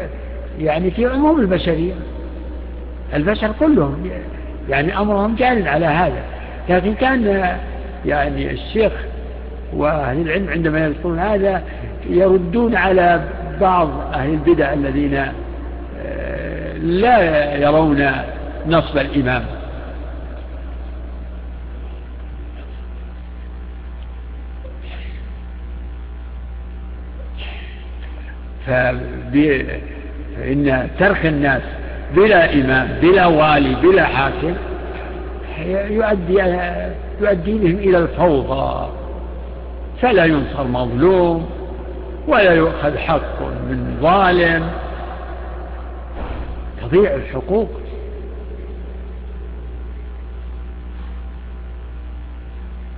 يعني 0.60 0.91
في 0.91 1.06
عموم 1.06 1.39
البشرية. 1.39 1.93
البشر 3.13 3.52
كلهم 3.60 4.10
يعني 4.69 4.98
أمرهم 4.98 5.36
جال 5.36 5.67
على 5.67 5.86
هذا. 5.86 6.24
لكن 6.69 6.93
كان 6.93 7.56
يعني 8.06 8.52
الشيخ 8.52 8.91
وأهل 9.74 10.22
العلم 10.22 10.50
عندما 10.50 10.86
يذكرون 10.86 11.19
هذا 11.19 11.63
يردون 12.10 12.76
على 12.76 13.22
بعض 13.62 13.89
أهل 14.13 14.30
البدع 14.30 14.74
الذين 14.74 15.26
لا 16.82 17.56
يرون 17.56 18.12
نصب 18.68 18.98
الإمام. 18.98 19.46
فإن 28.68 30.89
ترك 31.00 31.26
الناس 31.26 31.62
بلا 32.15 32.54
إمام 32.54 32.88
بلا 33.02 33.26
والي 33.26 33.76
بلا 33.76 34.06
حاكم 34.06 34.54
يؤدي 35.68 36.34
يؤدي 37.22 37.54
بهم 37.54 37.76
إلى 37.76 37.98
الفوضى. 37.98 38.89
فلا 40.02 40.26
ينصر 40.26 40.63
مظلوم 40.63 41.50
ولا 42.28 42.54
يؤخذ 42.54 42.98
حق 42.98 43.42
من 43.42 43.98
ظالم. 44.02 44.70
تضيع 46.91 47.15
الحقوق. 47.15 47.69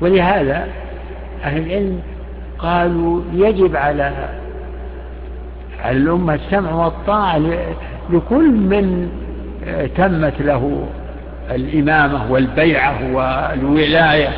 ولهذا 0.02 0.68
أهل 1.44 1.62
العلم 1.62 2.02
قالوا 2.60 3.22
يجب 3.34 3.76
على 3.76 4.30
على 5.84 5.98
الأمة 5.98 6.34
السمع 6.34 6.72
والطاعة 6.72 7.42
لكل 8.10 8.52
من 8.52 9.10
تمت 9.96 10.42
له 10.42 10.88
الإمامة 11.52 12.32
والبيعة 12.32 13.14
والولاية. 13.14 14.30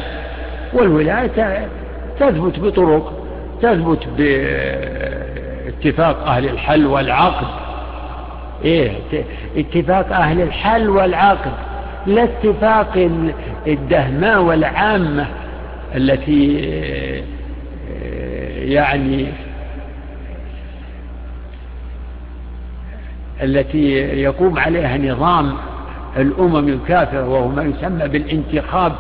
والولاية 0.74 1.68
تثبت 2.20 2.60
بطرق 2.60 3.13
تثبت 3.62 4.08
باتفاق 4.18 6.28
أهل 6.28 6.50
الحل 6.50 6.86
والعقد. 6.86 7.73
إيه 8.63 8.92
اتفاق 9.58 10.13
أهل 10.16 10.42
الحل 10.42 10.89
والعقد 10.89 11.52
لا 12.08 12.24
اتفاق 12.24 13.10
الدهماء 13.68 14.42
والعامة 14.42 15.28
التي 15.96 16.54
يعني 18.74 19.28
التي 23.42 23.92
يقوم 24.22 24.60
عليها 24.60 24.98
نظام 24.98 25.54
الأمم 26.18 26.68
الكافرة 26.68 27.28
وهو 27.30 27.48
ما 27.48 27.63
يسمى 27.63 28.08
بالانتخاب. 28.08 28.94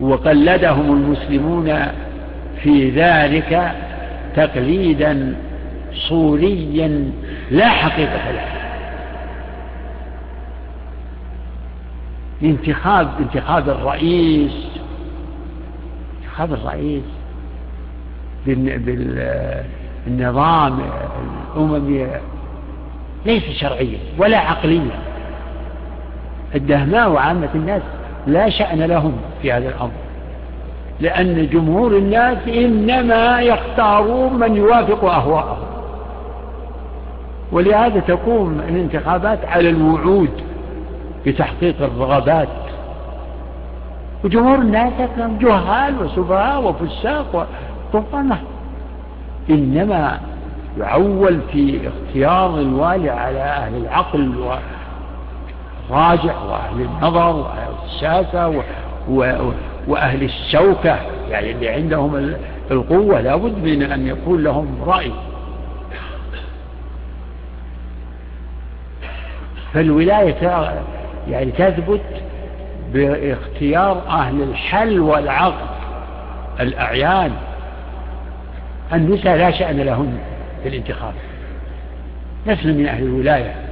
وقلدهم 0.00 0.92
المسلمون 0.92 1.68
في 2.62 2.90
ذلك 2.90 3.72
تقليدا 4.36 5.36
صوريا 5.94 7.10
لا 7.50 7.68
حقيقة 7.68 8.30
له. 8.30 8.42
انتخاب 12.42 13.08
انتخاب 13.20 13.68
الرئيس 13.68 14.52
انتخاب 16.22 16.52
الرئيس 16.52 17.02
بالنظام 20.06 20.80
الأممي 21.56 22.06
ليس 23.26 23.50
شرعيا 23.50 23.98
ولا 24.18 24.38
عقليا. 24.38 24.98
الدهماء 26.54 27.10
وعامة 27.10 27.48
الناس 27.54 27.82
لا 28.26 28.48
شأن 28.48 28.78
لهم 28.82 29.16
في 29.42 29.52
هذا 29.52 29.68
الأمر. 29.68 30.07
لأن 31.00 31.48
جمهور 31.48 31.96
الناس 31.96 32.38
إنما 32.48 33.40
يختارون 33.40 34.38
من 34.38 34.56
يوافق 34.56 35.04
أهواءهم 35.04 35.58
ولهذا 37.52 38.00
تقوم 38.00 38.60
الانتخابات 38.68 39.44
على 39.44 39.68
الوعود 39.70 40.30
بتحقيق 41.26 41.82
الرغبات. 41.82 42.48
وجمهور 44.24 44.54
الناس 44.58 44.92
جهال 45.40 46.02
وسفهاء 46.02 46.62
وفساق 46.62 47.46
وطفنة 47.94 48.38
إنما 49.50 50.20
يعول 50.78 51.40
في 51.52 51.88
اختيار 51.88 52.58
الوالي 52.58 53.10
على 53.10 53.40
أهل 53.40 53.76
العقل 53.76 54.32
والراجع 55.90 56.34
وأهل 56.42 56.80
النظر 56.80 57.36
وأهل 57.36 57.72
الساسة 57.84 58.48
و... 58.48 58.62
و... 59.10 59.24
وأهل 59.88 60.22
الشوكة 60.22 60.98
يعني 61.30 61.50
اللي 61.50 61.68
عندهم 61.68 62.34
القوة 62.70 63.20
لابد 63.20 63.64
من 63.64 63.82
أن 63.82 64.06
يكون 64.06 64.42
لهم 64.42 64.82
رأي. 64.86 65.12
فالولاية 69.72 70.72
يعني 71.28 71.50
تثبت 71.50 72.04
باختيار 72.92 74.02
أهل 74.08 74.42
الحل 74.42 75.00
والعقد 75.00 75.68
الأعيان. 76.60 77.32
النساء 78.92 79.36
لا 79.36 79.50
شأن 79.50 79.76
لهن 79.76 80.18
في 80.62 80.68
الانتخاب 80.68 81.14
لسن 82.46 82.68
من 82.68 82.86
أهل 82.86 83.02
الولاية. 83.02 83.67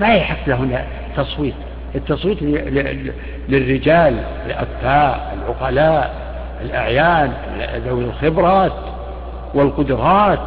ما 0.00 0.14
يحق 0.14 0.48
لهن 0.48 0.84
تصويت. 1.16 1.54
التصويت 1.94 2.42
للرجال 3.48 4.24
الأكفاء 4.46 5.38
العقلاء 5.38 6.14
الأعيان 6.62 7.32
ذوي 7.86 8.04
الخبرات 8.04 8.72
والقدرات. 9.54 10.38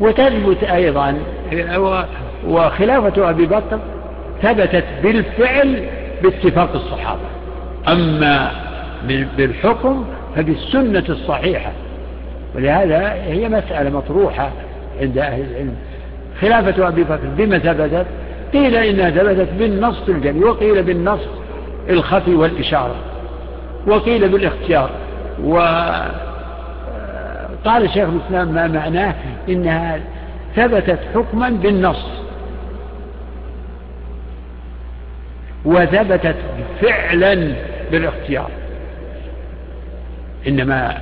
وتثبت 0.00 0.64
أيضا 0.64 1.18
وخلافة 2.46 3.30
أبي 3.30 3.46
بكر 3.46 3.78
ثبتت 4.42 4.84
بالفعل 5.02 5.88
باتفاق 6.22 6.72
الصحابة. 6.74 7.20
أما 7.88 8.50
بالحكم 9.36 10.04
فبالسنة 10.36 11.04
الصحيحة. 11.08 11.72
ولهذا 12.56 13.12
هي 13.12 13.48
مسألة 13.48 13.90
مطروحة 13.90 14.50
عند 15.00 15.18
أهل 15.18 15.40
العلم. 15.40 15.76
خلافة 16.40 16.88
أبي 16.88 17.04
بكر 17.04 17.28
بما 17.38 17.58
ثبتت؟ 17.58 18.06
قيل 18.52 18.76
إنها 18.76 19.10
ثبتت 19.10 19.48
بالنص 19.58 20.08
الجلي 20.08 20.44
وقيل 20.44 20.82
بالنص 20.82 21.20
الخفي 21.88 22.34
والإشارة 22.34 22.94
وقيل 23.86 24.28
بالاختيار. 24.28 24.90
قال 27.64 27.90
شيخ 27.90 28.08
الإسلام 28.08 28.48
ما 28.48 28.66
معناه؟ 28.66 29.14
إنها 29.48 30.00
ثبتت 30.56 30.98
حكما 31.14 31.50
بالنص. 31.50 32.06
وثبتت 35.64 36.36
فعلا 36.80 37.52
بالاختيار. 37.92 38.50
إنما 40.48 40.98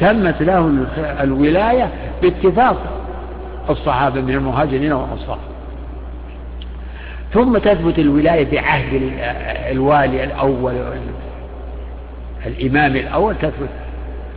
تمت 0.00 0.42
له 0.42 0.86
الولاية 1.20 1.88
باتفاق 2.22 2.76
الصحابة 3.70 4.20
من 4.20 4.30
المهاجرين 4.34 4.92
والأنصار. 4.92 5.38
ثم 7.32 7.58
تثبت 7.58 7.98
الولاية 7.98 8.50
بعهد 8.50 9.12
الوالي 9.70 10.24
الأول 10.24 10.74
الإمام 12.46 12.96
الأول 12.96 13.34
تثبت 13.34 13.68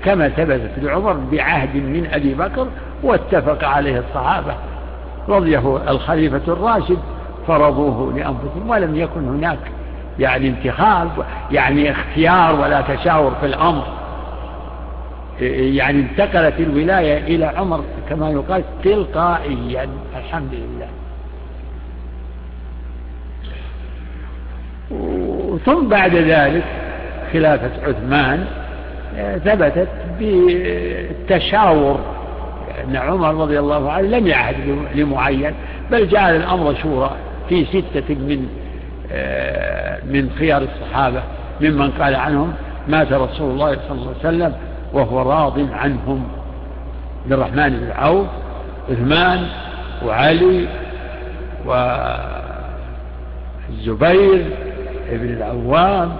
كما 0.06 0.30
ثبتت 0.30 0.72
لعمر 0.78 1.14
بعهد 1.14 1.76
من 1.76 2.10
أبي 2.14 2.34
بكر 2.34 2.68
واتفق 3.04 3.68
عليه 3.68 4.00
الصحابة 4.00 4.54
رضيه 5.30 5.92
الخليفة 5.92 6.42
الراشد 6.54 6.98
فرضوه 7.48 8.14
لأنفسهم 8.14 8.70
ولم 8.70 8.96
يكن 8.96 9.28
هناك 9.28 9.60
يعني 10.20 10.48
انتخاب 10.48 11.10
يعني 11.52 11.92
اختيار 11.92 12.60
ولا 12.60 12.82
تشاور 12.82 13.32
في 13.40 13.46
الأمر. 13.46 13.84
يعني 15.42 16.00
انتقلت 16.00 16.60
الولاية 16.60 17.18
إلى 17.18 17.46
عمر 17.46 17.84
كما 18.10 18.30
يقال 18.30 18.64
تلقائيا 18.84 19.90
الحمد 20.18 20.54
لله. 20.54 20.88
ثم 25.66 25.88
بعد 25.88 26.16
ذلك 26.16 26.64
خلافة 27.34 27.72
عثمان 27.84 28.46
ثبتت 29.46 29.88
بالتشاور 30.20 32.00
أن 32.84 32.96
عمر 32.96 33.36
رضي 33.36 33.60
الله 33.60 33.92
عنه 33.92 34.08
لم 34.08 34.28
يعهد 34.28 34.56
لمعين 34.96 35.54
بل 35.92 36.08
جعل 36.08 36.36
الأمر 36.36 36.76
شورى 36.76 37.12
في 37.50 37.66
ستة 37.66 38.16
من 38.16 38.48
آه، 39.12 40.00
من 40.06 40.30
خيار 40.40 40.62
الصحابة 40.62 41.24
ممن 41.62 41.92
قال 41.92 42.16
عنهم 42.16 42.54
مات 42.88 43.14
رسول 43.14 43.52
الله 43.52 43.78
صلى 43.88 43.92
الله 43.92 44.14
عليه 44.24 44.30
وسلم 44.38 44.54
وهو 44.94 45.32
راض 45.32 45.60
عنهم. 45.74 46.28
عبد 47.24 47.34
الرحمن 47.34 47.70
بن 47.70 47.92
عوف 47.92 48.28
عثمان 48.90 49.48
وعلي 50.06 50.68
والزبير 53.70 54.46
ابن 55.10 55.34
العوام. 55.34 56.12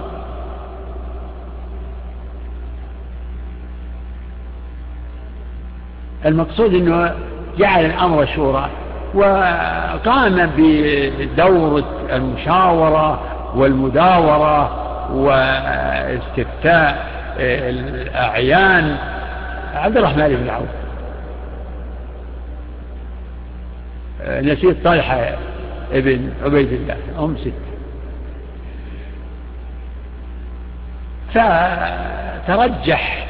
المقصود 6.26 6.74
أنه 6.74 7.14
جعل 7.58 7.84
الأمر 7.84 8.26
شورى 8.26 8.68
وقام 9.14 10.50
بدور 10.56 11.84
المشاورة 12.12 13.20
والمداورة 13.54 14.70
واستفتاء 15.14 17.17
الأعيان. 17.38 18.96
عبد 19.74 19.96
الرحمن 19.96 20.28
بن 20.28 20.50
عوف. 20.50 20.68
نسيت 24.44 24.84
طلحة 24.84 25.36
ابن 25.92 26.30
عبيد 26.44 26.72
الله 26.72 26.96
هم 27.16 27.36
ست. 27.36 27.52
فترجح 31.34 33.26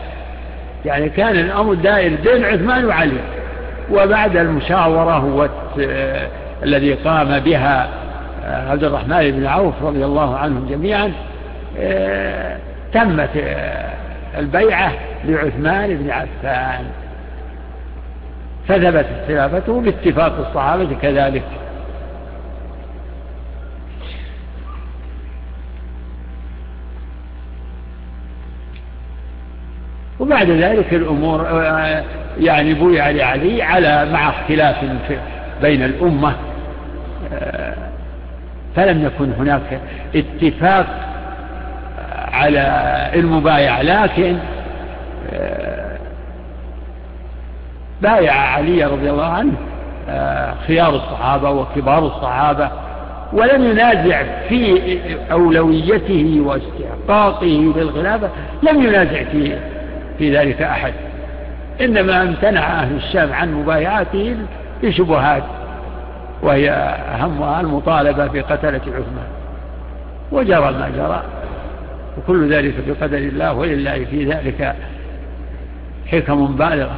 يعني 0.85 1.09
كان 1.09 1.37
الأمر 1.37 1.75
دائر 1.75 2.17
بين 2.25 2.45
عثمان 2.45 2.85
وعلي. 2.85 3.21
وبعد 3.91 4.37
المشاورة 4.37 5.51
الذي 6.63 6.95
قام 6.95 7.39
بها 7.39 7.89
آه، 8.45 8.71
عبد 8.71 8.85
الرحمن 8.85 9.31
بن 9.31 9.47
عوف 9.47 9.83
رضي 9.83 10.05
الله 10.05 10.37
عنهم 10.37 10.67
جميعا 10.71 11.13
آه، 11.79 12.59
تمت 12.93 13.31
آه، 13.37 13.95
البيعة 14.39 14.93
لعثمان 15.25 15.97
بن 15.97 16.11
عفان. 16.11 16.85
فثبتت 18.69 19.25
خلافته 19.29 19.81
باتفاق 19.81 20.49
الصحابة 20.49 20.95
كذلك. 21.03 21.45
وبعد 30.21 30.51
ذلك 30.51 30.95
الأمور 30.95 31.47
آه، 31.49 32.05
يعني 32.41 32.75
بويع 32.75 33.11
لعلي 33.11 33.63
على 33.63 34.07
مع 34.13 34.31
اختلاف 34.31 34.77
بين 35.63 35.83
الأمة. 35.83 36.37
آه، 37.33 37.75
فلم 38.77 39.05
يكن 39.05 39.33
هناك 39.33 39.81
اتفاق 40.15 40.87
على 42.39 43.11
المبايع 43.15 43.81
لكن 43.81 44.37
آه، 45.33 45.99
بايع 48.03 48.35
علي 48.35 48.85
رضي 48.85 49.11
الله 49.11 49.27
عنه 49.27 49.53
خيار 50.67 50.95
الصحابة 50.95 51.51
وكبار 51.51 52.07
الصحابة 52.07 52.71
ولم 53.33 53.65
ينازع 53.65 54.23
في 54.49 54.99
أولويته 55.33 56.43
واستحقاقه 56.47 57.73
للخلافة 57.77 58.31
لم 58.63 58.83
ينازع 58.83 59.25
في 59.25 59.59
في 60.19 60.37
ذلك 60.37 60.63
أحد. 60.63 60.93
إنما 61.81 62.23
امتنع 62.23 62.83
أهل 62.83 62.97
الشام 62.97 63.33
عن 63.33 63.55
مبايعته 63.55 64.37
لشبهات 64.83 65.43
وهي 66.43 66.71
أهمها 66.71 67.61
المطالبة 67.61 68.27
بقتلة 68.27 68.81
عثمان. 68.87 69.29
وجرى 70.33 70.73
ما 70.73 70.91
جرى. 70.97 71.23
وكل 72.19 72.53
ذلك 72.55 72.75
بقدر 72.89 73.19
الله 73.19 73.53
ولله 73.53 74.05
في 74.05 74.25
ذلك 74.25 74.75
حكم 76.07 76.57
بالغة. 76.57 76.97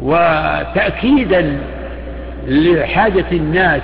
وتأكيدا 0.00 1.58
لحاجة 2.46 3.24
الناس 3.32 3.82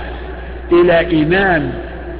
إلى 0.71 1.23
إمام 1.23 1.71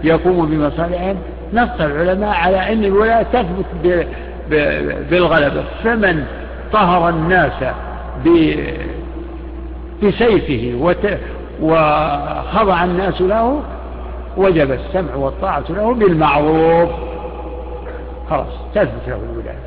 يقوم 0.04 0.50
بمصالحهم 0.50 1.18
نص 1.54 1.82
العلماء 1.82 2.30
على 2.30 2.74
أن 2.74 2.84
الولاية 2.84 3.24
تثبت 3.24 3.65
بالغلبة. 5.10 5.63
فمن 5.84 6.26
طهر 6.72 7.10
الناس 7.10 7.63
بسيفه 10.04 10.78
وخضع 11.62 12.84
الناس 12.84 13.22
له 13.22 13.62
وجب 14.38 14.72
السمع 14.72 15.15
والطاعة 15.15 15.63
له 15.70 15.94
بالمعروف. 15.94 16.89
خلاص 18.30 18.48
تثبت 18.74 19.08
له 19.08 19.20
الولاية 19.32 19.65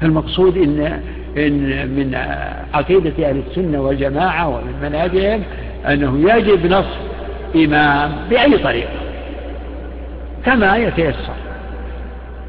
فالمقصود 0.00 0.56
إن, 0.56 1.00
إن 1.36 1.88
من 1.88 2.14
عقيدة 2.74 3.28
أهل 3.28 3.42
السنة 3.48 3.80
والجماعة 3.80 4.48
ومن 4.48 4.74
منهجهم 4.82 5.42
أنه 5.86 6.32
يجب 6.34 6.66
نصب 6.66 7.00
إمام 7.56 8.12
بأي 8.30 8.58
طريقة 8.58 8.92
كما 10.44 10.76
يتيسر. 10.76 11.34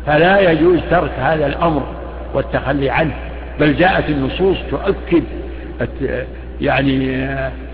فلا 0.06 0.52
يجوز 0.52 0.80
ترك 0.92 1.12
هذا 1.20 1.48
الأمر 1.48 1.84
والتخلي 2.34 2.90
عنه. 2.90 3.31
بل 3.62 3.76
جاءت 3.76 4.10
النصوص 4.10 4.58
تؤكد 4.70 5.24
يعني 6.62 7.26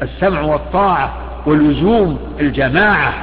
السمع 0.01 0.41
والطاعة 0.41 1.13
ولزوم 1.45 2.19
الجماعة. 2.39 3.13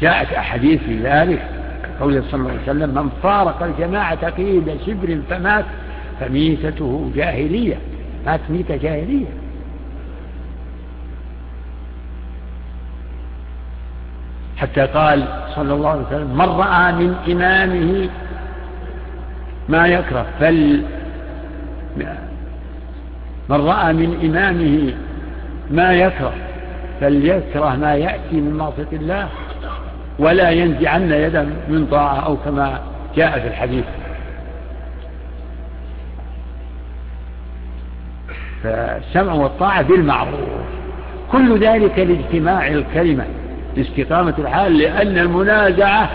جاءت 0.00 0.32
أحاديث 0.32 0.80
في 0.82 0.98
ذلك 1.02 1.42
قوله 2.00 2.22
صلى 2.30 2.40
الله 2.40 2.50
عليه 2.50 2.62
وسلم 2.62 2.94
من 2.94 3.10
فارق 3.22 3.62
الجماعة 3.62 4.30
قيد 4.30 4.78
شبر 4.86 5.20
فمات 5.30 5.64
فميتته 6.20 7.10
جاهلية 7.14 7.76
مات 8.26 8.40
ميتة 8.50 8.76
جاهلية. 8.76 9.41
حتى 14.62 14.80
قال 14.80 15.24
صلى 15.54 15.74
الله 15.74 15.90
عليه 15.90 16.06
وسلم 16.06 16.34
من 16.34 16.48
رأى 16.48 16.92
من 16.92 17.14
إمامه 17.32 18.08
ما 19.68 19.86
يكره 19.86 20.26
فل 20.40 20.82
من 23.48 23.56
رأى 23.56 23.92
من 23.92 24.18
إمامه 24.24 24.94
ما 25.70 25.92
يكره 25.92 26.32
فليكره 27.00 27.76
ما 27.76 27.94
يأتي 27.94 28.36
من 28.40 28.54
معصية 28.54 28.88
الله 28.92 29.28
ولا 30.18 30.50
ينزعن 30.50 31.10
يدا 31.10 31.42
من 31.68 31.86
طاعة 31.90 32.26
أو 32.26 32.36
كما 32.36 32.80
جاء 33.16 33.40
في 33.40 33.48
الحديث. 33.48 33.84
فالسمع 38.62 39.32
والطاعة 39.32 39.82
بالمعروف 39.82 40.38
كل 41.32 41.58
ذلك 41.58 41.98
لاجتماع 41.98 42.66
الكلمة. 42.66 43.24
لاستقامة 43.76 44.34
الحال 44.38 44.78
لأن 44.78 45.18
المنازعة 45.18 46.10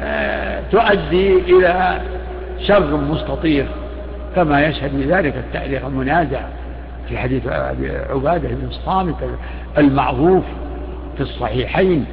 آه، 0.00 0.62
تؤدي 0.72 1.38
إلى 1.38 2.00
شر 2.66 2.96
مستطير 2.96 3.66
كما 4.36 4.66
يشهد 4.66 4.98
بذلك 4.98 5.36
التاريخ 5.36 5.84
المنازع 5.84 6.40
في 7.08 7.18
حديث 7.18 7.46
عبادة 8.10 8.48
بن 8.48 8.66
الصامت 8.68 9.14
المعروف 9.78 10.44
في 11.16 11.22
الصحيحين 11.22 12.04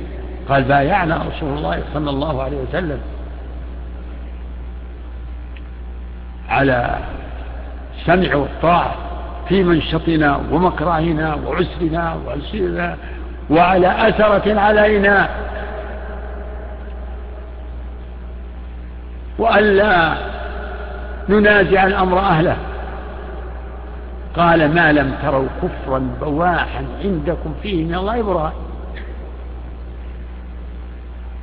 قال 0.49 0.63
بايعنا 0.63 1.25
رسول 1.35 1.57
الله 1.57 1.83
صلى 1.93 2.09
الله 2.09 2.43
عليه 2.43 2.57
وسلم 2.57 2.99
على 6.49 6.97
السمع 7.99 8.35
والطاعة 8.35 8.95
في 9.49 9.63
منشطنا 9.63 10.41
ومكرهنا 10.51 11.35
وعسرنا 11.35 12.17
وعسرنا 12.25 12.97
وعلى 13.49 14.09
أثرة 14.09 14.59
علينا. 14.59 15.29
وألا 19.39 20.13
ننازع 21.29 21.83
الأمر 21.83 22.19
أهله. 22.19 22.57
قال 24.37 24.75
ما 24.75 24.91
لم 24.91 25.13
تروا 25.23 25.47
كفرا 25.63 26.09
بواحا 26.21 26.85
عندكم 27.03 27.53
فيه 27.63 27.85
من 27.85 27.95
الله 27.95 28.19
إبراهيم. 28.19 28.65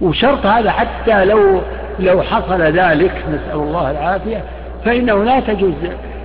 وشرط 0.00 0.46
هذا 0.46 0.70
حتى 0.70 1.24
لو 1.24 1.60
لو 1.98 2.22
حصل 2.22 2.62
ذلك 2.62 3.24
نسأل 3.28 3.60
الله 3.60 3.90
العافية 3.90 4.44
فإنه 4.84 5.24
لا 5.24 5.40
تجوز 5.40 5.74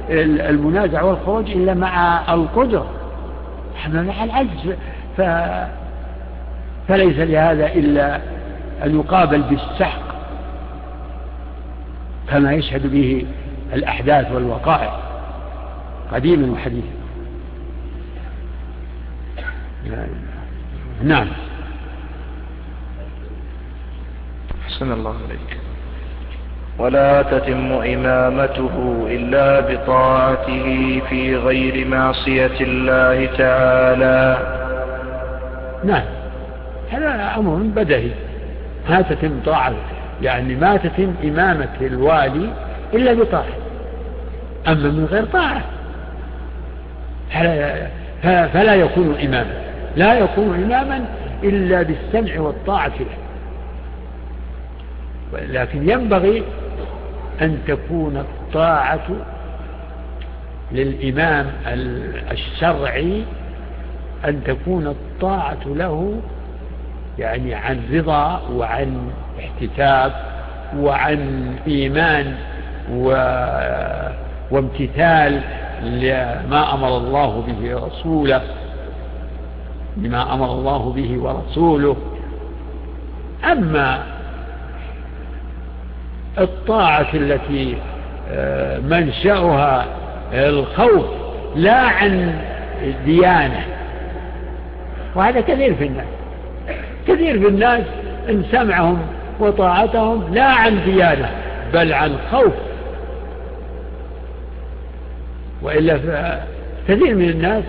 المنازع 0.10 1.02
والخروج 1.02 1.52
إلا 1.52 1.74
مع 1.74 2.22
القدرة 2.34 2.86
مع 3.94 4.24
العجز. 4.24 4.76
ف 5.18 5.22
فليس 6.88 7.18
لهذا 7.18 7.66
إلا 7.66 8.16
أن 8.84 9.00
يقابل 9.00 9.42
بالسحق 9.42 10.08
كما 12.30 12.54
يشهد 12.54 12.92
به 12.92 13.26
الأحداث 13.74 14.32
والوقائع 14.32 15.00
قديما 16.12 16.52
وحديثا 16.54 16.98
نعم. 21.04 21.28
حسن 24.68 24.92
الله 24.92 25.16
عليك. 25.28 25.58
ولا 26.80 27.22
تتم 27.22 27.72
إمامته 27.72 29.06
إلا 29.10 29.60
بطاعته 29.60 31.02
في 31.10 31.36
غير 31.36 31.88
معصية 31.88 32.58
الله 32.62 33.26
تعالى. 33.38 34.57
نعم. 35.84 36.04
هذا 36.92 37.34
أمر 37.38 37.56
بدهي. 37.56 38.12
ما 38.90 39.02
تتم 39.02 39.40
طاعة 39.46 39.74
يعني 40.22 40.56
ما 40.56 40.78
تتم 40.78 41.14
إمامة 41.24 41.70
الوالي 41.82 42.54
إلا 42.94 43.14
بطاعة. 43.14 43.46
أما 44.68 44.90
من 44.90 45.06
غير 45.12 45.26
طاعة 45.26 45.62
فلا, 47.32 48.48
فلا 48.48 48.76
يكون 48.76 49.16
إماما. 49.24 49.54
لا 49.96 50.20
يكون 50.20 50.64
إماما 50.64 51.06
إلا 51.44 51.82
بالسمع 51.82 52.40
والطاعة 52.40 52.92
له. 53.00 53.18
لكن 55.34 55.90
ينبغي 55.90 56.44
أن 57.42 57.60
تكون 57.68 58.18
الطاعة 58.18 59.08
للإمام 60.72 61.52
الشرعي 62.32 63.24
أن 64.26 64.44
تكون 64.44 64.88
الطاعة 64.88 65.60
له 65.66 66.20
يعني 67.20 67.54
عن 67.56 67.82
رضا 67.94 68.42
وعن 68.54 69.12
احتساب 69.40 70.12
وعن 70.78 71.52
إيمان 71.68 72.36
و... 72.92 73.08
وامتثال 74.52 75.42
لما 75.84 76.74
أمر 76.74 76.98
الله 76.98 77.44
به 77.48 77.88
رسوله 77.88 78.42
لما 79.98 80.34
أمر 80.34 80.52
الله 80.52 80.94
به 80.96 81.18
ورسوله. 81.22 81.98
أما 83.52 84.04
الطاعة 86.38 87.08
التي 87.14 87.78
آه، 88.30 88.80
منشأها 88.80 89.86
الخوف 90.34 91.06
لا 91.56 91.82
عن 91.82 92.36
ديانة 93.06 93.77
وهذا 95.18 95.42
كثير 95.42 95.76
في 95.76 95.86
الناس. 95.86 96.06
كثير 97.08 97.40
في 97.40 97.48
الناس 97.48 97.84
إن 98.30 98.44
سمعهم 98.52 99.00
وطاعتهم 99.40 100.34
لا 100.34 100.46
عن 100.46 100.84
ديانة 100.86 101.32
بل 101.74 101.94
عن 101.94 102.18
خوف. 102.32 102.54
وإلا 105.62 106.00
كثير 106.88 107.16
من 107.16 107.30
الناس 107.30 107.64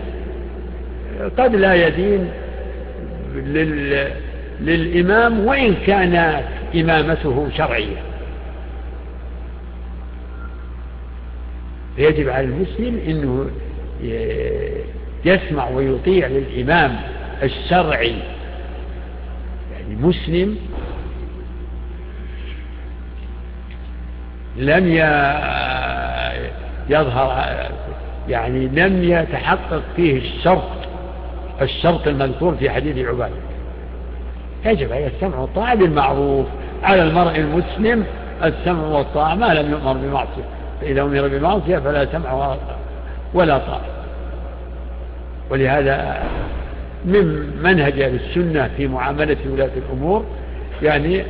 قد 1.39 1.55
لا 1.57 1.87
يدين 1.87 2.31
لل... 3.35 4.09
للإمام 4.61 5.47
وإن 5.47 5.75
كانت 5.87 6.43
إمامته 6.75 7.49
شرعية. 7.57 7.97
فيجب 11.97 12.29
على 12.29 12.47
المسلم 12.47 13.01
أنه 13.09 13.51
يسمع 15.25 15.69
ويطيع 15.69 16.27
للإمام. 16.27 16.97
الشرعي. 17.43 18.15
يعني 19.73 19.97
مسلم 19.97 20.59
لم 24.57 24.87
يظهر 26.89 27.57
يعني 28.29 28.67
لم 28.69 29.03
يتحقق 29.03 29.83
فيه 29.97 30.19
الشرط 30.19 30.69
الشرط 31.61 32.09
المذكور 32.09 32.55
في 32.55 32.71
حديث 32.71 33.07
عبادة. 33.07 33.35
يجب 34.65 34.93
عليه 34.93 35.07
السمع 35.07 35.39
والطاعة 35.39 35.75
بالمعروف. 35.75 36.47
على 36.83 37.03
المرء 37.03 37.39
المسلم 37.39 38.05
السمع 38.45 38.83
والطاعة 38.83 39.35
ما 39.35 39.55
لم 39.55 39.71
يؤمر 39.71 39.93
بمعصية. 39.93 40.45
فإذا 40.81 41.03
أمر 41.03 41.29
بمعصية 41.29 41.79
فلا 41.79 42.07
سمع 42.13 42.57
ولا 43.35 43.59
طاعة. 43.59 43.81
ولهذا 45.51 46.23
من 47.05 47.57
منهج 47.63 48.01
أهل 48.01 48.15
السنة 48.15 48.71
في 48.77 48.89
معاملة 48.89 49.37
ولاة 49.53 49.71
الأمور 49.77 50.25
يعني 50.83 51.23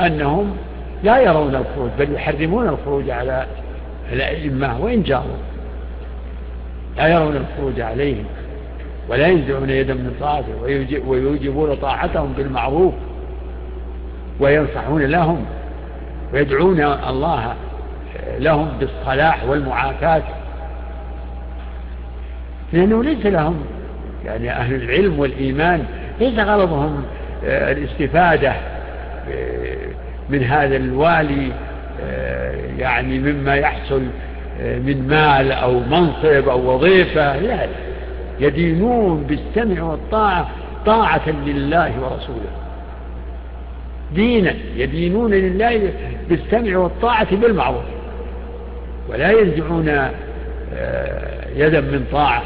أنهم 0.00 0.56
لا 1.04 1.18
يرون 1.18 1.54
الخروج 1.54 1.90
بل 1.98 2.14
يحرمون 2.14 2.68
الخروج 2.68 3.10
على 3.10 3.46
الأئمة 4.12 4.80
وإن 4.80 5.02
جاروا 5.02 5.36
لا 6.96 7.08
يرون 7.08 7.36
الخروج 7.36 7.80
عليهم 7.80 8.24
ولا 9.08 9.26
ينزعون 9.26 9.70
يدا 9.70 9.94
من 9.94 10.16
طاعته 10.20 10.62
ويوجبون 11.06 11.74
طاعتهم 11.74 12.32
بالمعروف 12.32 12.94
وينصحون 14.40 15.02
لهم 15.02 15.44
ويدعون 16.32 16.80
الله 16.80 17.54
لهم 18.38 18.68
بالصلاح 18.80 19.44
والمعافاة. 19.44 20.22
لأنه 22.72 23.02
ليس 23.04 23.26
لهم 23.26 23.64
يعني 24.24 24.50
أهل 24.50 24.74
العلم 24.74 25.18
والإيمان 25.18 25.84
ليس 26.20 26.38
غرضهم 26.38 27.04
آه، 27.44 27.72
الاستفادة 27.72 28.50
آه، 28.50 29.76
من 30.28 30.44
هذا 30.44 30.76
الوالي 30.76 31.52
آه، 32.02 32.54
يعني 32.78 33.18
مما 33.18 33.54
يحصل 33.54 34.02
من 34.60 35.08
مال 35.08 35.52
أو 35.52 35.80
منصب 35.80 36.48
أو 36.48 36.74
وظيفة 36.74 37.36
لا 37.36 37.66
يدينون 38.40 39.22
بالسمع 39.22 39.82
والطاعة 39.82 40.48
طاعة 40.86 41.30
لله 41.46 41.92
ورسوله. 42.02 42.50
دينا 44.14 44.54
يدينون 44.76 45.30
لله 45.30 45.92
بالسمع 46.28 46.78
والطاعة 46.78 47.36
بالمعروف. 47.36 47.84
ولا 49.08 49.30
ينزعون 49.30 49.88
يدا 51.56 51.80
من 51.80 52.04
طاعة. 52.12 52.42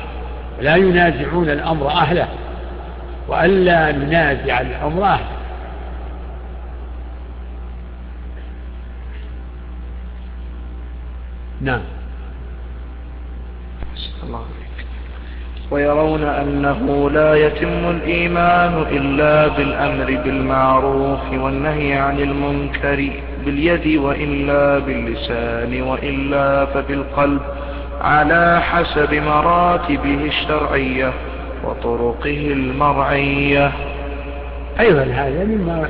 ولا 0.58 0.76
ينازعون 0.76 1.50
الأمر 1.50 1.88
أهله 1.88 2.28
وألا 3.28 3.92
ننازع 3.92 4.60
الأمر 4.60 5.04
أهله. 5.04 5.34
نعم. 11.60 11.80
الله 14.22 14.44
ويرون 15.70 16.22
أنه 16.22 17.10
لا 17.10 17.34
يتم 17.34 17.90
الإيمان 17.90 18.84
إلا 18.90 19.48
بالأمر 19.48 20.20
بالمعروف 20.24 21.32
والنهي 21.32 21.92
عن 21.92 22.18
المنكر 22.20 23.10
باليد 23.44 23.98
وإلا 23.98 24.78
باللسان 24.78 25.82
وإلا 25.82 26.66
فبالقلب. 26.66 27.40
على 28.00 28.60
حسب 28.62 29.14
مراتبه 29.14 30.24
الشرعية 30.24 31.12
وطرقه 31.64 32.52
المرعية. 32.52 33.72
أيضا 34.80 35.02
هذا 35.02 35.44
مما 35.44 35.88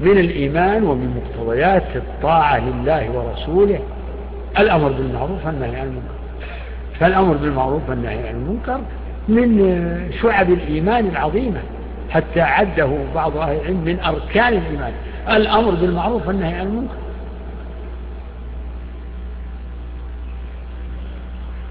من 0.00 0.18
الإيمان 0.18 0.82
ومن 0.82 1.16
مقتضيات 1.16 1.96
الطاعة 1.96 2.58
لله 2.58 3.10
ورسوله. 3.10 3.80
الأمر 4.58 4.88
بالمعروف 4.88 5.46
والنهي 5.46 5.80
عن 5.80 5.86
المنكر. 5.86 6.14
فالأمر 7.00 7.34
بالمعروف 7.34 7.88
والنهي 7.88 8.28
عن 8.28 8.34
المنكر 8.34 8.80
من 9.28 10.10
شعب 10.22 10.50
الإيمان 10.50 11.06
العظيمة 11.06 11.60
حتى 12.10 12.40
عده 12.40 12.90
بعض 13.14 13.36
أهل 13.36 13.56
العلم 13.56 13.84
من 13.84 14.00
أركان 14.00 14.52
الإيمان. 14.52 14.92
الأمر 15.28 15.70
بالمعروف 15.70 16.26
والنهي 16.26 16.54
عن 16.54 16.66
المنكر. 16.66 16.94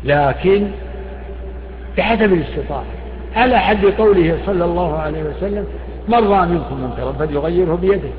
لكن 0.03 0.67
بحسب 1.97 2.33
الاستطاعة. 2.33 2.85
على 3.35 3.59
حد 3.59 3.85
قوله 3.85 4.37
صلى 4.45 4.65
الله 4.65 4.97
عليه 4.97 5.23
وسلم 5.23 5.65
من 6.07 6.27
رأى 6.27 6.47
منكم 6.47 6.81
منكرا 6.81 7.11
فليغيره 7.11 7.75
بيده. 7.75 8.09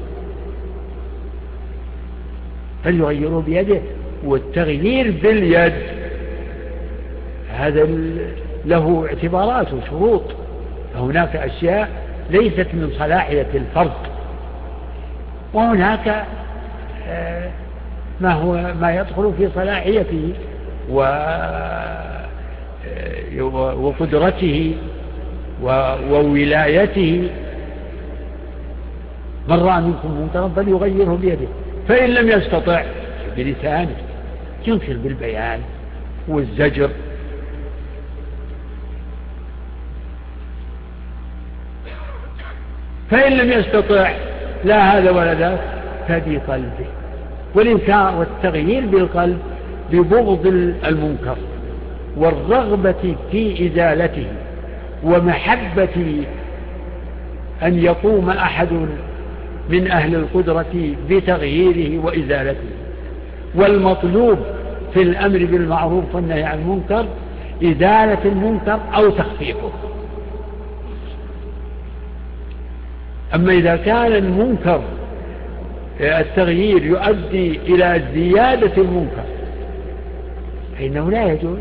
فليغيره 2.84 3.42
بيده 3.46 3.80
والتغيير 4.24 5.14
باليد. 5.22 5.72
هذا 7.56 7.84
له 8.64 9.06
اعتبارات 9.06 9.66
وشروط. 9.72 10.22
فهناك 10.94 11.36
أشياء 11.36 11.88
ليست 12.30 12.66
من 12.72 12.92
صلاحية 12.98 13.46
الفرد. 13.54 13.92
وهناك 15.54 16.24
آه، 17.08 17.50
ما 18.20 18.32
هو 18.32 18.74
ما 18.80 18.94
يدخل 18.94 19.32
في 19.38 19.48
صلاحيته. 19.54 20.34
وقدرته 23.82 24.74
وولايته 25.62 27.28
من 29.48 29.58
رأى 29.58 29.80
منكم 29.80 30.10
منكرا 30.20 30.48
فليغيره 30.56 31.18
بيده. 31.22 31.48
فإن 31.88 32.10
لم 32.10 32.28
يستطع 32.28 32.84
بلسانه 33.36 33.96
ينكر 34.66 34.96
بالبيان 34.96 35.60
والزجر. 36.28 36.90
فإن 43.10 43.32
لم 43.32 43.52
يستطع 43.52 44.12
لا 44.64 44.98
هذا 44.98 45.10
ولا 45.10 45.34
ذاك 45.34 45.60
فبقلبه. 46.08 46.86
والإنكار 47.54 48.16
والتغيير 48.16 48.86
بالقلب 48.86 49.38
ببغض 49.92 50.46
المنكر 50.86 51.36
والرغبة 52.16 53.14
في 53.32 53.66
إزالته 53.66 54.26
ومحبة 55.04 56.24
أن 57.62 57.78
يقوم 57.78 58.30
أحد 58.30 58.68
من 59.68 59.90
أهل 59.90 60.14
القدرة 60.14 60.94
بتغييره 61.10 62.04
وإزالته. 62.04 62.68
والمطلوب 63.54 64.38
في 64.94 65.02
الأمر 65.02 65.38
بالمعروف 65.38 66.14
والنهي 66.14 66.42
عن 66.42 66.58
المنكر 66.58 67.06
إزالة 67.62 68.24
المنكر 68.24 68.78
أو 68.94 69.10
تخفيفه. 69.10 69.70
أما 73.34 73.52
إذا 73.52 73.76
كان 73.76 74.12
المنكر 74.12 74.82
التغيير 76.00 76.84
يؤدي 76.84 77.60
إلى 77.66 78.02
زيادة 78.14 78.82
المنكر 78.82 79.39
فإنه 80.80 81.10
لا 81.10 81.32
يجوز. 81.32 81.58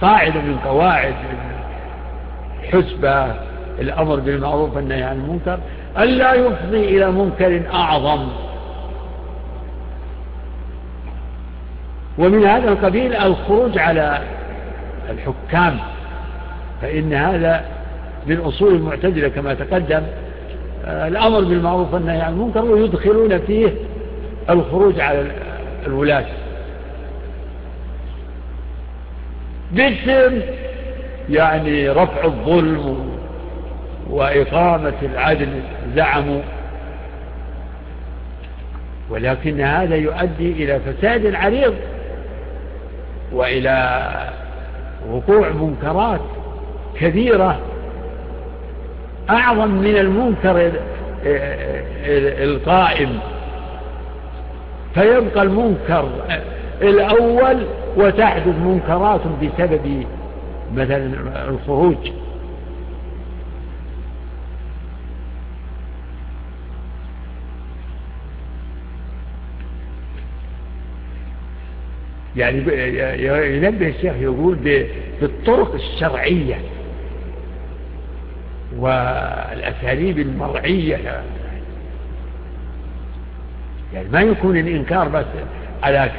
قاعدة 0.00 0.40
من 0.40 0.58
قواعد 0.64 1.14
حسبة 2.72 3.34
الأمر 3.80 4.16
بالمعروف 4.16 4.76
والنهي 4.76 5.02
عن 5.02 5.16
المنكر 5.16 5.58
ألا 5.98 6.34
يفضي 6.34 6.84
إلى 6.84 7.10
منكر 7.10 7.62
أعظم. 7.74 8.28
ومن 12.18 12.44
هذا 12.44 12.68
القبيل 12.68 13.14
الخروج 13.14 13.78
على 13.78 14.22
الحكام 15.10 15.78
فإن 16.82 17.12
هذا 17.12 17.64
من 18.26 18.40
أصول 18.40 18.74
المعتدلة 18.74 19.28
كما 19.28 19.54
تقدم 19.54 20.02
الأمر 20.84 21.40
بالمعروف 21.40 21.94
والنهي 21.94 22.20
عن 22.20 22.32
المنكر 22.32 22.64
ويدخلون 22.64 23.38
فيه 23.38 23.70
الخروج 24.50 25.00
على 25.00 25.26
الولاة. 25.86 26.26
باسم 29.72 30.40
يعني 31.30 31.88
رفع 31.90 32.24
الظلم 32.24 33.10
وإقامة 34.10 34.92
العدل 35.02 35.48
زعموا 35.94 36.42
ولكن 39.10 39.60
هذا 39.60 39.96
يؤدي 39.96 40.52
إلى 40.52 40.80
فساد 40.80 41.34
عريض 41.34 41.74
وإلى 43.32 44.00
وقوع 45.10 45.48
منكرات 45.48 46.20
كثيرة 47.00 47.60
أعظم 49.30 49.70
من 49.70 49.96
المنكر 49.96 50.72
القائم. 52.44 53.18
فيبقى 54.94 55.42
المنكر 55.42 56.08
الأول 56.82 57.66
وتحدث 57.96 58.56
منكرات 58.56 59.20
بسبب 59.42 60.06
مثلا 60.74 61.48
الخروج. 61.48 61.96
يعني 72.36 72.58
ينبه 73.56 73.88
الشيخ 73.88 74.14
يقول 74.20 74.54
بالطرق 75.20 75.74
الشرعية 75.74 76.58
والأساليب 78.78 80.18
المرعية. 80.18 81.22
يعني 83.94 84.08
ما 84.12 84.20
يكون 84.20 84.56
الإنكار 84.56 85.08
بس 85.08 85.26
على 85.82 86.10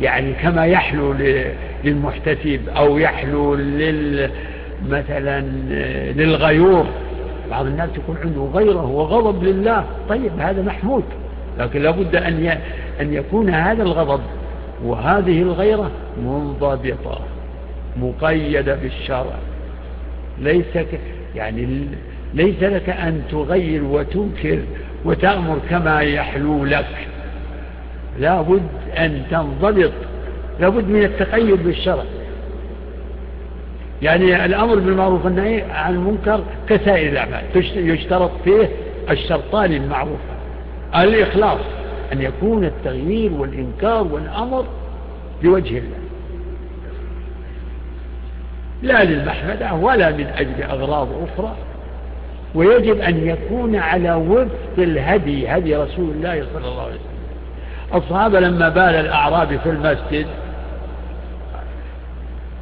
يعني 0.00 0.32
كما 0.32 0.66
يحلو 0.66 1.14
للمحتسب 1.84 2.60
أو 2.76 2.98
يحلو 2.98 3.54
لل 3.54 4.30
مثلا 4.88 5.40
للغيور. 6.16 6.86
بعض 7.50 7.66
الناس 7.66 7.90
يكون 7.96 8.16
عنده 8.24 8.50
غيره 8.54 8.86
وغضب 8.86 9.44
لله. 9.44 9.84
طيب 10.08 10.32
هذا 10.38 10.62
محمود. 10.62 11.04
لكن 11.58 11.82
لابد 11.82 12.16
أن 12.16 12.58
أن 13.00 13.14
يكون 13.14 13.50
هذا 13.50 13.82
الغضب 13.82 14.20
وهذه 14.84 15.42
الغيرة 15.42 15.90
منضبطة 16.22 17.20
مقيدة 17.96 18.74
بالشرع. 18.74 19.34
ليس 20.38 20.64
يعني 21.34 21.86
ليس 22.34 22.62
لك 22.62 22.88
أن 22.90 23.22
تغير 23.30 23.84
وتنكر 23.84 24.58
وتأمر 25.04 25.58
كما 25.70 26.00
يحلو 26.00 26.64
لك. 26.64 27.07
لابد 28.18 28.68
أن 28.98 29.22
تنضبط 29.30 29.92
لابد 30.60 30.88
من 30.88 31.02
التقيد 31.02 31.64
بالشرع. 31.64 32.04
يعني 34.02 34.44
الأمر 34.44 34.74
بالمعروف 34.74 35.24
والنهي 35.24 35.62
عن 35.62 35.94
المنكر 35.94 36.40
كسائر 36.68 37.12
الأعمال 37.12 37.44
يشترط 37.76 38.30
فيه 38.44 38.68
الشرطان 39.10 39.72
المعروفة 39.72 40.38
الإخلاص 40.96 41.60
أن 42.12 42.22
يكون 42.22 42.64
التغيير 42.64 43.32
والإنكار 43.32 44.06
والأمر 44.06 44.64
لوجه 45.42 45.78
الله. 45.78 45.98
لا 48.82 49.04
للمحمدة 49.04 49.74
ولا 49.74 50.10
من 50.10 50.26
أجل 50.26 50.62
أغراض 50.62 51.08
أخرى. 51.22 51.56
ويجب 52.54 53.00
أن 53.00 53.26
يكون 53.26 53.76
على 53.76 54.14
وفق 54.14 54.78
الهدي 54.78 55.48
هدي 55.48 55.76
رسول 55.76 56.10
الله 56.10 56.46
صلى 56.54 56.68
الله 56.68 56.82
عليه 56.82 56.94
وسلم. 56.94 57.17
الصحابة 57.94 58.40
لما 58.40 58.68
بال 58.68 58.94
الأعرابي 58.94 59.58
في 59.58 59.70
المسجد 59.70 60.26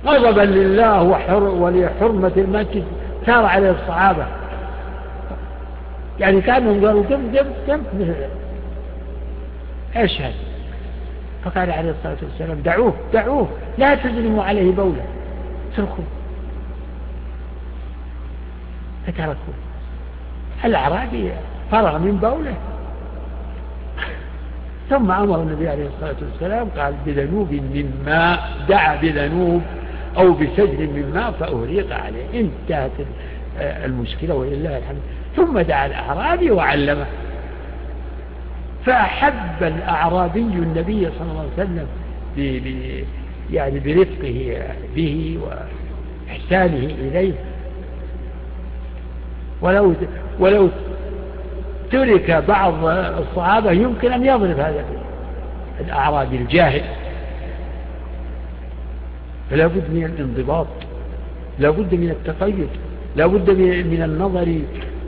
غضبا 0.06 0.40
لله 0.40 1.02
وحر 1.02 1.42
ولحرمة 1.42 2.32
المسجد 2.36 2.84
سار 3.26 3.46
عليه 3.46 3.70
الصحابة. 3.70 4.26
يعني 6.20 6.40
كانوا 6.40 6.86
قالوا 6.86 7.02
قم 7.02 7.36
قم 7.36 7.46
قم 7.68 7.82
إيش 9.96 10.20
هذا 10.20 10.34
فقال 11.44 11.70
عليه 11.70 11.90
الصلاة 11.90 12.16
والسلام 12.22 12.60
دعوه 12.60 12.94
دعوه 13.12 13.48
لا 13.78 13.94
تظلموا 13.94 14.44
عليه 14.44 14.72
بولا 14.72 15.02
اتركوا 15.72 16.04
فتركوا 19.06 19.54
الأعرابي 20.64 21.32
فرغ 21.70 21.98
من 21.98 22.16
بوله. 22.16 22.54
ثم 24.90 25.10
أمر 25.10 25.42
النبي 25.42 25.68
عليه 25.68 25.86
الصلاة 25.86 26.16
والسلام 26.30 26.68
قال 26.68 26.94
بذنوب 27.06 27.52
من 27.52 28.02
ماء 28.06 28.50
دعا 28.68 28.96
بذنوب 28.96 29.62
أو 30.16 30.32
بسجل 30.32 30.86
من 30.86 31.12
ماء 31.14 31.30
فأهريق 31.30 31.94
عليه. 31.96 32.40
انتهت 32.40 32.90
المشكلة 33.58 34.34
ولله 34.34 34.78
الحمد. 34.78 35.00
ثم 35.36 35.60
دعا 35.60 35.86
الأعرابي 35.86 36.50
وعلمه. 36.50 37.06
فأحب 38.84 39.62
الأعرابي 39.62 40.40
النبي 40.40 41.08
صلى 41.18 41.30
الله 41.30 41.40
عليه 41.40 41.64
وسلم 41.64 41.86
ب 42.36 42.40
ب 42.40 43.04
يعني 43.52 43.80
برفقه 43.80 44.62
به 44.96 45.38
وإحسانه 45.42 46.86
إليه. 46.86 47.32
ولو 49.60 49.94
ولو 50.38 50.68
ترك 51.90 52.44
بعض 52.48 52.84
الصحابة 52.84 53.70
يمكن 53.70 54.12
أن 54.12 54.26
يضرب 54.26 54.58
هذا 54.60 54.84
الأعرابي 55.80 56.36
الجاهل. 56.36 56.82
فلا 59.50 59.66
بد 59.66 59.90
من 59.90 60.04
الانضباط 60.04 60.66
لا 61.58 61.70
بد 61.70 61.94
من 61.94 62.10
التقيد 62.10 62.68
لا 63.16 63.26
بد 63.26 63.50
من 63.86 64.02
النظر 64.02 64.60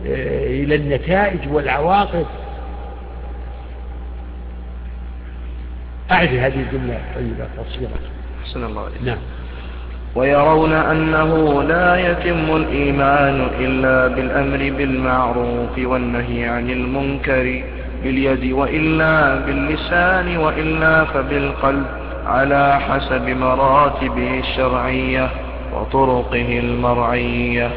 آه، 0.06 0.46
إلى 0.46 0.74
النتائج 0.74 1.40
والعواقب. 1.52 2.26
أعد 6.10 6.28
هذه 6.28 6.60
الجملة 6.60 7.00
طيبة 7.14 7.48
قصيرة. 7.58 7.98
حسن 8.44 8.64
الله 8.64 8.84
عليك 8.84 9.02
نعم. 9.02 9.18
ويرون 10.14 10.72
أنه 10.72 11.62
لا 11.62 12.10
يتم 12.10 12.56
الإيمان 12.56 13.46
إلا 13.60 14.14
بالأمر 14.14 14.72
بالمعروف 14.78 15.78
والنهي 15.78 16.44
عن 16.44 16.70
المنكر 16.70 17.62
باليد 18.02 18.52
وإلا 18.52 19.34
باللسان 19.34 20.36
وإلا 20.36 21.04
فبالقلب 21.04 21.86
على 22.26 22.80
حسب 22.80 23.28
مراتبه 23.28 24.38
الشرعية 24.38 25.30
وطرقه 25.74 26.58
المرعية. 26.58 27.70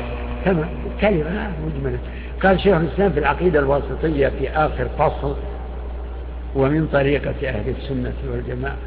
تمام. 0.45 0.69
كلمة. 1.01 1.51
مجملة. 1.65 1.99
قال 2.43 2.59
شيخ 2.59 2.75
الإسلام 2.75 3.11
في 3.11 3.19
العقيدة 3.19 3.59
الواسطية 3.59 4.27
في 4.27 4.49
آخر 4.49 4.87
فصل 4.99 5.35
ومن 6.55 6.87
طريقة 6.93 7.35
أهل 7.43 7.73
السنة 7.79 8.13
والجماعة. 8.31 8.77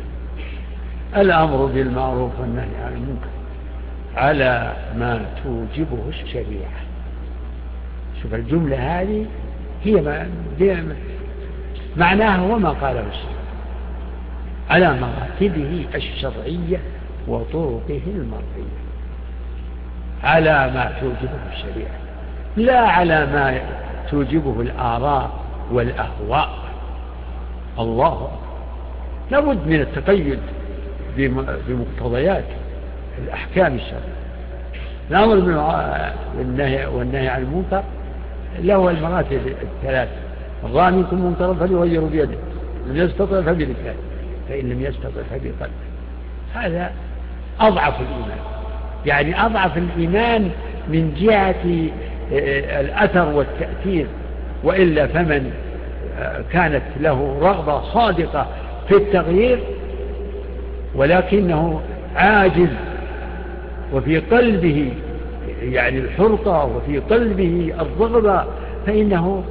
الأمر 1.16 1.66
بالمعروف 1.66 2.40
والنهي 2.40 2.76
عن 2.84 2.92
المنكر 2.92 3.28
على 4.16 4.72
ما 4.96 5.26
توجبه 5.44 6.08
الشريعة. 6.08 6.80
شوف 8.22 8.34
الجملة 8.34 9.00
هذه 9.00 9.26
هي 9.84 10.00
ما 10.00 10.28
معناها 11.96 12.42
وما 12.42 12.70
قاله 12.70 13.00
الشرع 13.00 13.34
على 14.70 15.00
مراتبه 15.00 15.86
الشرعية 15.94 16.78
وطرقه 17.28 18.02
المرضية 18.06 18.84
على 20.24 20.70
ما 20.74 20.92
توجبه 21.00 21.52
الشريعة 21.52 21.98
لا 22.56 22.80
على 22.80 23.26
ما 23.26 23.60
توجبه 24.10 24.60
الآراء 24.60 25.30
والأهواء. 25.72 26.64
الله 27.78 28.30
لابد 29.30 29.66
من 29.66 29.80
التقيد 29.80 30.38
بمقتضيات 31.16 32.44
الأحكام 33.24 33.74
الشرعية. 33.74 34.14
الأمر 35.10 35.34
بالنهي 36.38 36.86
والنهي 36.86 37.28
عن 37.28 37.42
المنكر 37.42 37.82
له 38.58 38.90
المراتب 38.90 39.40
الثلاث. 39.62 40.08
الرأى 40.64 40.90
منكم 40.90 41.24
منكرا 41.24 41.54
فليغيروا 41.54 42.08
بيده. 42.08 42.36
لم 42.86 42.96
يستطع 42.96 43.40
فبلسانه 43.40 43.94
فإن 44.48 44.68
لم 44.68 44.82
يستطع 44.82 45.22
فبقلبه. 45.30 45.70
هذا 46.54 46.90
أضعف 47.60 48.00
الإيمان. 48.00 48.38
يعني 49.06 49.46
أضعف 49.46 49.78
الإيمان 49.78 50.50
من 50.88 51.14
جهة 51.20 51.90
آه، 52.32 52.80
الأثر 52.80 53.28
والتأثير. 53.28 54.06
وإلا 54.64 55.06
فمن 55.06 55.52
آه، 56.18 56.42
كانت 56.52 56.82
له 57.00 57.38
رغبة 57.40 57.92
صادقة 57.92 58.46
في 58.88 58.94
التغيير 58.94 59.58
ولكنه 60.96 61.80
عاجز 62.16 62.68
وفي 63.92 64.18
قلبه 64.18 64.92
يعني 65.62 65.98
الحرقة 65.98 66.64
وفي 66.64 66.98
قلبه 66.98 67.74
الرغبة 67.80 68.44
فإنه 68.86 69.44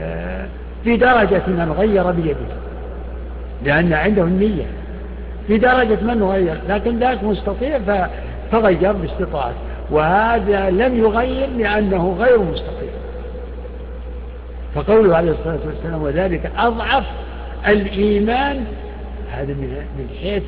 آه، 0.00 0.46
في 0.84 0.96
درجة 0.96 1.42
من 1.46 1.74
غير 1.78 2.10
بيده 2.10 2.58
لأن 3.64 3.92
عنده 3.92 4.22
النية 4.22 4.66
في 5.46 5.58
درجة 5.58 5.98
من 6.02 6.22
غير 6.22 6.56
لكن 6.68 6.98
ذاك 6.98 7.24
مستطيع 7.24 7.78
فغير 8.52 8.92
باستطاعته 8.92 9.56
وهذا 9.90 10.70
لم 10.70 10.98
يغير 10.98 11.48
لأنه 11.56 12.16
غير 12.20 12.38
مستطيع. 12.38 12.88
فقوله 14.74 15.16
عليه 15.16 15.30
الصلاة 15.30 15.58
والسلام 15.66 16.02
وذلك 16.02 16.50
أضعف 16.58 17.04
الإيمان 17.68 18.64
هذا 19.32 19.52
من 19.52 20.08
حيث 20.22 20.42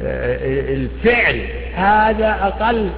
الفعل. 0.00 1.40
هذا 1.74 2.28
أقل 2.42 2.88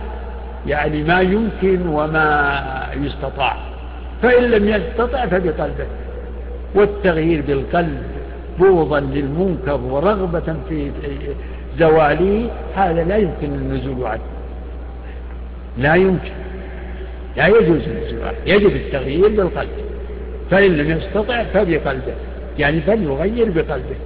يعني 0.66 1.02
ما 1.02 1.20
يمكن 1.20 1.86
وما 1.86 2.62
يستطاع. 3.02 3.56
فإن 4.22 4.42
لم 4.42 4.68
يستطع 4.68 5.26
فبقلبه 5.26 5.86
والتغيير 6.74 7.42
بالقلب 7.42 8.02
بغضا 8.60 9.00
للمنكر 9.00 9.80
ورغبة 9.80 10.56
في 10.68 10.90
زواله 11.78 12.50
هذا 12.76 13.04
لا 13.04 13.16
يمكن 13.16 13.46
النزول 13.46 14.06
عنه. 14.06 14.22
لا 15.78 15.94
يمكن. 15.94 16.32
لا 17.36 17.46
يجوز 17.46 17.80
النزول 17.88 18.22
عنه. 18.22 18.36
يجب 18.46 18.76
التغيير 18.76 19.28
بالقلب. 19.28 19.70
فإن 20.50 20.76
لم 20.76 20.90
يستطع 20.90 21.44
فبقلبه. 21.44 22.14
يعني 22.58 22.80
فليغير 22.80 23.50
بقلبه. 23.50 23.96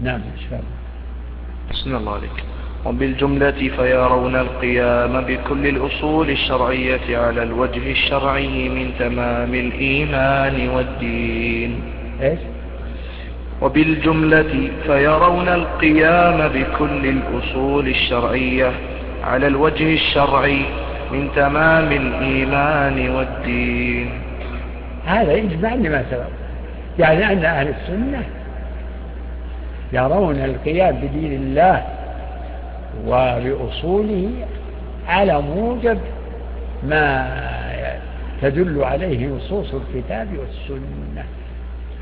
نعم 0.00 0.20
إن 0.20 0.40
شاء 0.50 0.58
الله. 0.58 0.74
بسم 1.70 1.96
الله 1.96 2.12
عليك. 2.14 2.44
وبالجملة 2.84 3.70
فيرون 3.76 4.36
القيام 4.36 5.20
بكل 5.20 5.66
الأصول 5.66 6.30
الشرعية 6.30 7.18
على 7.18 7.42
الوجه 7.42 7.90
الشرعي 7.90 8.68
من 8.68 8.90
تمام 8.98 9.54
الإيمان 9.54 10.68
والدين. 10.68 11.82
إيش؟ 12.22 12.38
وبالجملة 13.62 14.70
فيرون 14.86 15.48
القيام 15.48 16.48
بكل 16.48 17.06
الأصول 17.06 17.88
الشرعية 17.88 18.72
على 19.24 19.46
الوجه 19.46 19.92
الشرعي 19.92 20.62
من 21.12 21.28
تمام 21.36 21.92
الإيمان 21.92 23.08
والدين. 23.10 24.10
هذا 25.06 25.32
يجمع 25.32 25.74
لما 25.74 26.04
سبق. 26.10 26.28
يعني 26.98 27.32
أن 27.32 27.44
أهل 27.44 27.68
السنة 27.68 28.22
يرون 29.94 30.36
القيام 30.36 30.96
بدين 30.96 31.32
الله 31.32 31.82
وبأصوله 33.06 34.30
على 35.08 35.40
موجب 35.40 35.98
ما 36.82 37.30
تدل 38.42 38.84
عليه 38.84 39.26
نصوص 39.26 39.74
الكتاب 39.74 40.28
والسنة. 40.38 41.24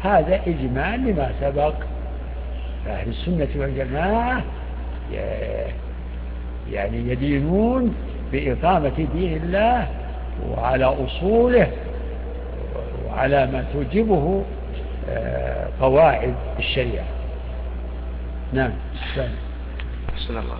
هذا 0.02 0.40
إجماع 0.46 0.94
لما 0.94 1.30
سبق. 1.40 1.74
أهل 2.88 3.08
السنة 3.08 3.48
والجماعة 3.56 4.42
يعني 6.72 7.10
يدينون 7.10 7.94
بإقامة 8.32 9.06
دين 9.14 9.36
الله 9.42 9.86
وعلى 10.50 10.84
أصوله 10.84 11.68
وعلى 13.06 13.46
ما 13.46 13.64
توجبه 13.72 14.42
آه، 15.10 15.68
قواعد 15.80 16.34
الشريعة. 16.58 17.04
نعم. 18.52 18.72
أحسن 20.14 20.38
الله 20.38 20.56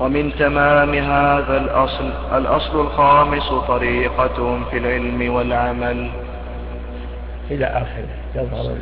ومن 0.00 0.32
تمام 0.38 0.94
هذا 0.94 1.56
الأصل 1.56 2.12
الأصل 2.32 2.80
الخامس 2.80 3.48
طريقتهم 3.68 4.64
في 4.64 4.78
العلم 4.78 5.34
والعمل. 5.34 6.10
إلى 7.50 7.66
آخره. 7.66 8.08
يظهر 8.34 8.76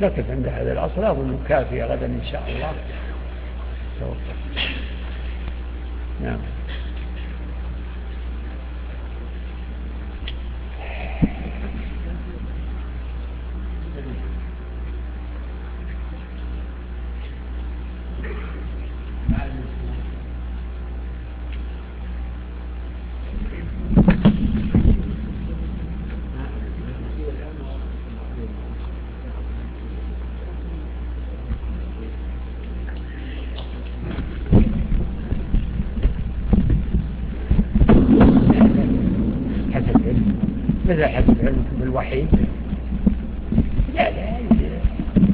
نقف 0.00 0.30
عند 0.30 0.46
هذا 0.46 0.72
الأصل 0.72 1.04
أظن 1.04 1.38
كافية 1.48 1.84
غدا 1.84 2.06
إن 2.06 2.22
شاء 2.32 2.42
الله. 2.48 2.72
توفى 4.00 4.34
نعم 6.20 6.38
مثل 40.92 41.04
حسب 41.04 41.36
علمكم 41.40 41.76
بالوحي 41.80 42.26
لا 43.94 44.10
لا 44.10 44.38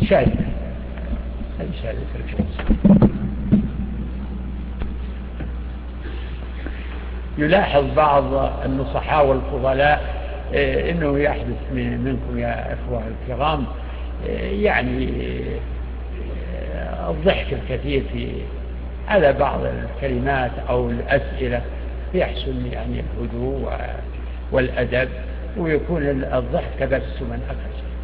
شاذة 0.08 0.46
هذه 1.58 1.70
شاذة 1.82 1.98
يلاحظ 7.38 7.84
بعض 7.98 8.24
النصحاء 8.64 9.26
والفضلاء 9.26 10.00
إيه، 10.52 10.92
إنه 10.92 11.18
يحدث 11.18 11.72
منكم 11.72 12.38
يا 12.38 12.74
إخوة 12.74 13.02
الكرام 13.08 13.64
إيه، 14.26 14.64
يعني 14.64 14.98
إيه، 14.98 15.58
الضحك 17.08 17.46
الكثير 17.52 18.02
في 18.12 18.28
على 19.08 19.32
بعض 19.32 19.60
الكلمات 19.64 20.50
أو 20.68 20.90
الأسئلة 20.90 21.62
يحسن 22.14 22.66
يعني 22.72 23.00
الهدوء 23.00 23.72
والأدب 24.52 25.08
ويكون 25.56 26.02
الضحك 26.08 26.78
تبسما 26.80 27.38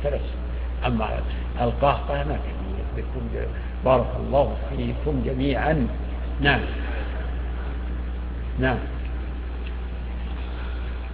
تبسم 0.05 0.39
أما 0.87 1.09
القهقه 1.61 2.15
ما 2.15 2.37
بيكون 2.97 3.31
بارك 3.85 4.07
الله 4.21 4.57
فيكم 4.71 5.23
جميعا. 5.27 5.87
نعم. 6.41 6.61
نعم. 8.59 8.79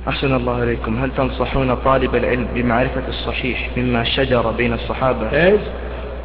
أحسن 0.08 0.34
الله 0.34 0.62
إليكم. 0.62 1.02
هل 1.02 1.10
تنصحون 1.16 1.74
طالب 1.74 2.14
العلم 2.14 2.48
بمعرفة 2.54 3.08
الصحيح 3.08 3.70
مما 3.76 4.04
شجر 4.04 4.50
بين 4.50 4.72
الصحابة؟ 4.72 5.32
إيش؟ 5.32 5.60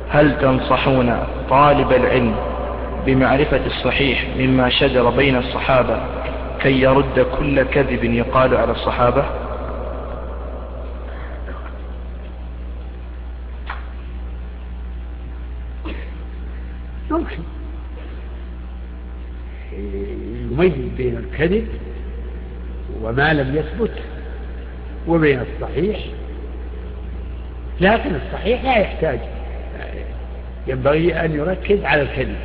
هل 0.09 0.39
تنصحون 0.39 1.23
طالب 1.49 1.91
العلم 1.91 2.35
بمعرفة 3.05 3.65
الصحيح 3.65 4.25
مما 4.37 4.69
شجر 4.69 5.09
بين 5.09 5.35
الصحابة 5.35 5.99
كي 6.61 6.81
يرد 6.81 7.19
كل 7.39 7.63
كذب 7.63 8.03
يقال 8.03 8.55
على 8.55 8.71
الصحابة؟ 8.71 9.25
يميز 20.51 20.73
بين 20.97 21.17
الكذب 21.17 21.67
وما 23.05 23.33
لم 23.33 23.55
يثبت 23.55 23.91
وبين 25.07 25.39
الصحيح. 25.39 25.99
لكن 27.81 28.15
الصحيح 28.15 28.63
لا 28.63 28.77
يحتاج 28.77 29.19
ينبغي 30.67 31.25
أن 31.25 31.35
يركز 31.35 31.83
على 31.83 32.01
الكذب. 32.01 32.35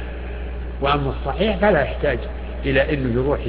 وأما 0.81 1.11
الصحيح 1.11 1.57
فلا 1.57 1.83
يحتاج 1.83 2.19
إلى 2.65 2.95
أنه 2.95 3.15
يروح 3.15 3.41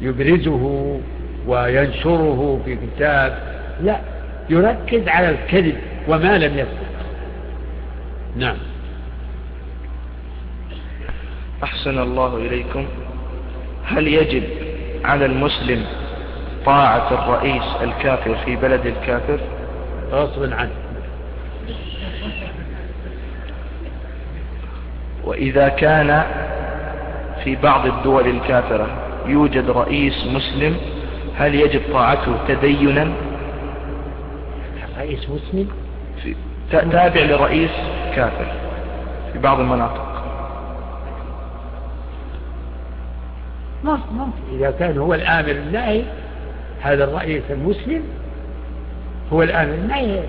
يبرزه 0.00 1.00
وينشره 1.46 2.60
في 2.64 2.76
كتاب. 2.76 3.38
لا 3.82 4.00
يركز 4.50 5.08
على 5.08 5.28
الكذب 5.30 5.76
وما 6.08 6.38
لم 6.38 6.58
يثبت. 6.58 6.92
نعم. 8.36 8.56
أحسن 11.62 11.98
الله 11.98 12.36
إليكم. 12.36 12.86
هل 13.84 14.08
يجب 14.08 14.42
على 15.04 15.26
المسلم 15.26 15.84
طاعة 16.66 17.12
الرئيس 17.12 17.64
الكافر 17.82 18.34
في 18.44 18.56
بلد 18.56 18.86
الكافر؟ 18.86 19.40
غصبا 20.12 20.54
عنه. 20.54 20.70
وإذا 25.24 25.68
كان 25.68 26.24
في 27.44 27.56
بعض 27.56 27.86
الدول 27.86 28.26
الكافرة 28.26 28.86
يوجد 29.26 29.70
رئيس 29.70 30.26
مسلم 30.26 30.76
هل 31.36 31.54
يجب 31.54 31.80
طاعته 31.92 32.34
تدينا؟ 32.48 33.12
رئيس 34.98 35.30
مسلم؟ 35.30 35.68
تابع 36.70 37.20
لرئيس 37.20 37.70
كافر 38.16 38.46
في 39.32 39.38
بعض 39.38 39.60
المناطق. 39.60 40.11
ممكن 43.84 44.32
إذا 44.52 44.70
كان 44.70 44.98
هو 44.98 45.14
الآمر 45.14 45.50
الناهي 45.50 46.04
هذا 46.80 47.04
الرئيس 47.04 47.42
المسلم 47.50 48.02
هو 49.32 49.42
الآمر 49.42 49.74
الناهي 49.74 50.22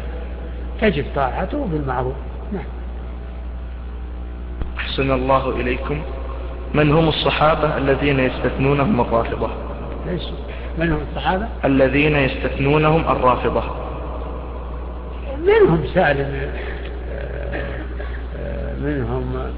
تجب 0.82 1.06
طاعته 1.16 1.66
بالمعروف. 1.66 2.16
نعم. 2.54 2.64
أحسن 4.78 5.12
الله 5.12 5.50
إليكم. 5.50 6.02
من 6.74 6.92
هم 6.92 7.08
الصحابة 7.08 7.78
الذين 7.78 8.20
يستثنونهم 8.20 9.02
الرافضة؟ 9.02 9.50
ليش؟ 10.08 10.24
من 10.80 10.92
هم 10.92 11.00
الصحابة؟ 11.12 11.48
الذين 11.66 12.16
يستثنونهم 12.16 13.02
الرافضة. 13.02 13.64
منهم 15.46 15.86
سالم 15.94 16.52
منهم 18.82 19.52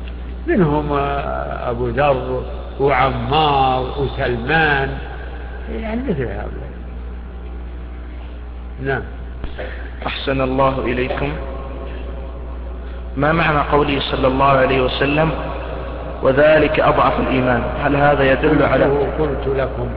منهم 0.47 0.93
أبو 1.69 1.87
ذر 1.87 2.43
وعمار 2.79 3.85
وسلمان. 3.99 4.97
يعني 5.75 6.01
مثل 6.03 6.21
هؤلاء. 6.21 6.75
نعم. 8.83 9.01
أحسن 10.07 10.41
الله 10.41 10.79
إليكم. 10.79 11.31
ما 13.17 13.31
معنى 13.31 13.59
قوله 13.59 13.99
صلى 13.99 14.27
الله 14.27 14.45
عليه 14.45 14.81
وسلم 14.81 15.31
وذلك 16.23 16.79
أضعف 16.79 17.19
الإيمان؟ 17.19 17.63
هل 17.83 17.95
هذا 17.95 18.31
يدل 18.31 18.63
على 18.63 18.85
قلت 19.19 19.47
لكم 19.47 19.89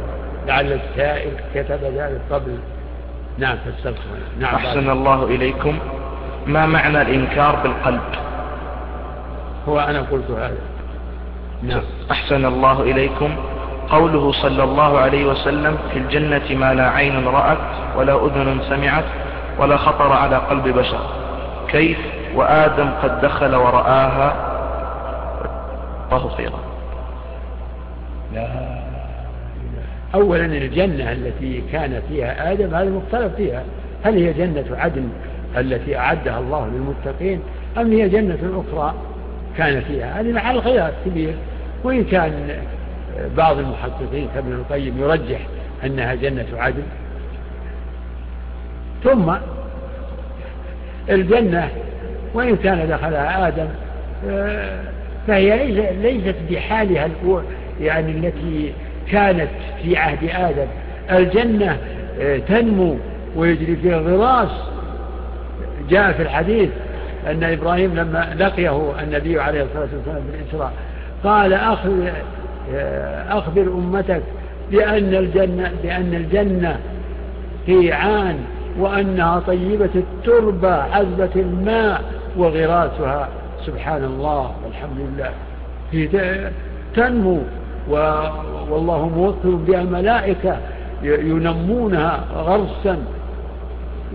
لعل 0.47 0.73
السائل 0.73 1.33
كتب 1.55 1.81
ذلك 1.85 2.21
قبل. 2.31 2.59
نعم 3.39 3.57
فاستغفر 3.57 4.19
نعم. 4.41 4.55
أحسن 4.55 4.91
الله 4.91 5.25
إليكم. 5.25 5.79
ما 6.47 6.67
معنى 6.67 7.03
الإنكار 7.03 7.57
بالقلب؟ 7.57 8.01
هو 9.69 9.81
أنا 9.81 10.01
قلت 10.01 10.31
هذا. 10.31 10.68
نعم. 11.63 11.83
أحسن 12.11 12.45
الله 12.45 12.83
إليكم. 12.83 13.37
قوله 13.91 14.33
صلى 14.33 14.65
الله 14.65 14.99
عليه 14.99 15.27
وسلم 15.27 15.79
في 15.93 15.99
الجنة 15.99 16.59
ما 16.59 16.75
لا 16.75 16.91
عين 16.91 17.25
رأت 17.29 17.59
ولا 17.97 18.27
أذن 18.27 18.61
سمعت 18.69 19.05
ولا 19.59 19.77
خطر 19.77 20.13
على 20.13 20.37
قلب 20.37 20.69
بشر. 20.69 21.01
كيف 21.69 21.99
وآدم 22.35 22.91
قد 23.03 23.21
دخل 23.21 23.55
ورآها؟ 23.55 24.35
الله 26.13 26.29
خيرا. 26.29 26.61
لا. 28.35 28.79
أولا 30.15 30.45
الجنة 30.45 31.13
التي 31.13 31.63
كان 31.73 32.03
فيها 32.09 32.53
آدم 32.53 32.75
هذا 32.75 32.91
مختلف 32.91 33.35
فيها. 33.35 33.63
هل 34.05 34.15
هي 34.15 34.33
جنة 34.33 34.65
عدن 34.77 35.09
التي 35.57 35.99
أعدها 35.99 36.39
الله 36.39 36.67
للمتقين 36.67 37.41
أم 37.79 37.93
هي 37.93 38.09
جنة 38.09 38.65
أخرى 38.69 38.95
كان 39.57 39.81
فيها؟ 39.81 40.21
هذه 40.21 40.33
محل 40.33 40.63
خلاف 40.63 40.95
كبير. 41.07 41.35
وإن 41.85 42.05
كان 42.05 42.33
بعض 43.37 43.59
المحققين 43.59 44.29
كابن 44.35 44.53
القيم 44.53 44.99
يرجح 44.99 45.39
أنها 45.85 46.15
جنة 46.15 46.47
عدن 46.57 46.83
ثم 49.05 49.33
الجنة 51.11 51.69
وإن 52.35 52.57
كان 52.57 52.89
دخلها 52.89 53.49
آدم 53.49 53.69
فهي 55.27 55.67
ليست 55.93 56.37
بحالها 56.51 57.09
يعني 57.81 58.11
التي 58.13 58.73
كانت 59.11 59.49
في 59.83 59.97
عهد 59.97 60.29
آدم. 60.31 60.67
الجنة 61.11 61.77
تنمو 62.49 62.97
ويجري 63.37 63.77
فيها 63.77 63.99
غراس 63.99 64.51
جاء 65.91 66.13
في 66.13 66.23
الحديث 66.23 66.71
أن 67.27 67.45
إبراهيم 67.45 67.95
لما 67.95 68.35
لقيه 68.39 68.93
النبي 69.03 69.41
عليه 69.41 69.63
الصلاة 69.63 69.89
والسلام 69.97 70.23
في 70.33 70.37
الإسراء 70.43 70.73
قال 71.25 71.53
أخبر, 71.53 72.13
أخبر 73.29 73.63
أمتك 73.63 74.23
بأن 74.71 75.15
الجنة, 75.15 75.73
بأن 75.83 76.15
الجنة 76.15 76.79
قيعان 77.67 78.39
وأنها 78.79 79.41
طيبة 79.41 79.91
التربة 79.95 80.73
عذبة 80.73 81.31
الماء 81.37 82.05
وغراسها. 82.37 83.29
سبحان 83.67 84.05
الله 84.05 84.53
والحمد 84.65 84.99
لله. 84.99 86.51
تنمو 86.95 87.41
والله 88.71 89.09
موكل 89.09 89.57
بها 89.57 89.83
ملائكة 89.83 90.59
ينمونها 91.03 92.25
غرسا 92.35 92.99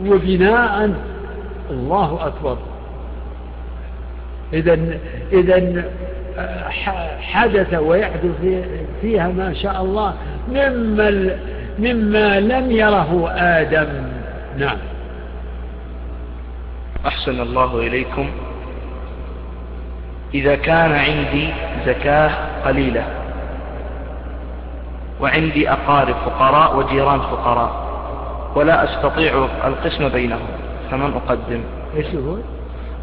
وبناء. 0.05 0.91
الله 1.69 2.27
أكبر. 2.27 2.57
إذا 4.53 4.79
إذا 5.31 5.83
حدث 7.21 7.73
ويحدث 7.73 8.65
فيها 9.01 9.27
ما 9.27 9.53
شاء 9.53 9.81
الله 9.81 10.13
مما 10.49 11.37
مما 11.79 12.39
لم 12.39 12.71
يره 12.71 13.29
آدم. 13.31 13.87
نعم. 14.57 14.77
أحسن 17.07 17.41
الله 17.41 17.79
إليكم. 17.79 18.29
إذا 20.33 20.55
كان 20.55 20.91
عندي 20.91 21.49
زكاة 21.85 22.31
قليلة 22.65 23.03
وعندي 25.21 25.71
أقارب 25.71 26.15
فقراء 26.25 26.77
وجيران 26.77 27.19
فقراء 27.19 27.83
ولا 28.55 28.83
أستطيع 28.83 29.47
القسم 29.65 30.09
بينهم 30.09 30.47
فمن 30.91 31.13
أقدم؟ 31.13 31.61
إيش 31.97 32.15
هو؟ 32.15 32.37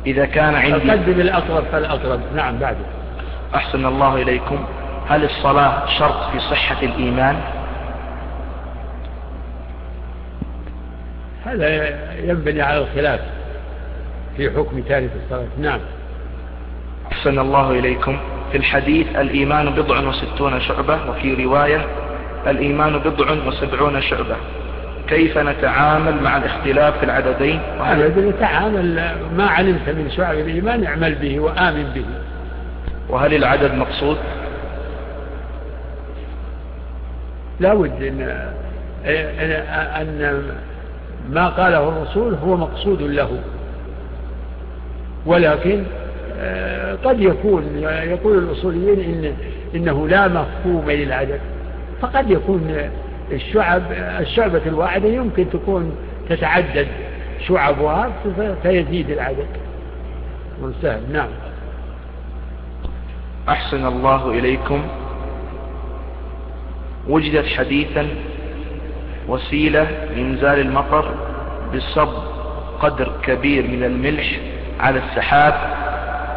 إذا 0.06 0.24
كان 0.24 0.54
عندي 0.54 0.90
أقدم 0.92 1.20
الأقرب 1.20 1.64
فالأقرب. 1.72 2.20
نعم 2.36 2.58
بعد. 2.58 2.76
أحسن 3.54 3.86
الله 3.86 4.22
إليكم. 4.22 4.64
هل 5.08 5.24
الصلاة 5.24 5.86
شرط 5.98 6.30
في 6.32 6.40
صحة 6.40 6.82
الإيمان؟ 6.82 7.36
هذا 11.44 11.98
ينبني 12.24 12.62
على 12.62 12.78
الخلاف 12.78 13.20
في 14.36 14.50
حكم 14.50 14.80
تارك 14.80 15.10
الصلاة. 15.24 15.48
نعم. 15.58 15.80
أحسن 17.12 17.38
الله 17.38 17.70
إليكم. 17.70 18.18
في 18.52 18.56
الحديث 18.56 19.16
الإيمان 19.16 19.70
بضع 19.70 20.08
وستون 20.08 20.60
شعبة 20.60 21.10
وفي 21.10 21.44
رواية 21.44 21.86
الإيمان 22.46 22.98
بضع 22.98 23.32
وسبعون 23.46 24.00
شعبة. 24.00 24.36
كيف 25.08 25.38
نتعامل 25.38 26.22
مع 26.22 26.36
الاختلاف 26.36 26.98
في 26.98 27.04
العددين؟ 27.04 27.60
نتعامل 28.16 29.14
ما 29.36 29.46
علمت 29.46 29.88
من 29.88 30.10
شعب 30.16 30.38
الإيمان 30.38 30.84
اعمل 30.84 31.14
به 31.14 31.40
وآمن 31.40 31.84
به. 31.94 32.04
وهل 33.10 33.34
العدد 33.34 33.74
مقصود؟ 33.74 34.16
لا 37.60 37.74
بد 37.74 38.02
إن, 38.02 38.20
أن 40.00 40.42
ما 41.30 41.48
قاله 41.48 41.88
الرسول 41.88 42.34
هو 42.34 42.56
مقصود 42.56 43.02
له. 43.02 43.30
ولكن 45.26 45.84
آه، 46.42 46.94
قد 47.04 47.20
يكون 47.20 47.64
يقول 47.82 48.38
الأصوليين 48.38 49.00
إن 49.00 49.34
إنه 49.74 50.08
لا 50.08 50.28
مفهوم 50.28 50.90
للعدد. 50.90 51.40
فقد 52.00 52.30
يكون 52.30 52.90
الشعب 53.32 53.82
الشعبة 54.20 54.60
الواحدة 54.66 55.08
يمكن 55.08 55.50
تكون 55.50 55.92
تتعدد 56.28 56.86
شعبها 57.48 58.10
فيزيد 58.62 59.10
العدد. 59.10 59.46
والسهل 60.62 61.00
نعم. 61.12 61.28
أحسن 63.50 63.86
الله 63.86 64.30
إليكم. 64.30 64.82
وجدت 67.08 67.46
حديثا 67.46 68.08
وسيلة 69.28 69.82
لإنزال 69.82 70.60
المطر 70.60 71.14
بصب 71.74 72.08
قدر 72.80 73.12
كبير 73.22 73.66
من 73.66 73.84
الملح 73.84 74.40
على 74.80 74.98
السحاب 74.98 75.54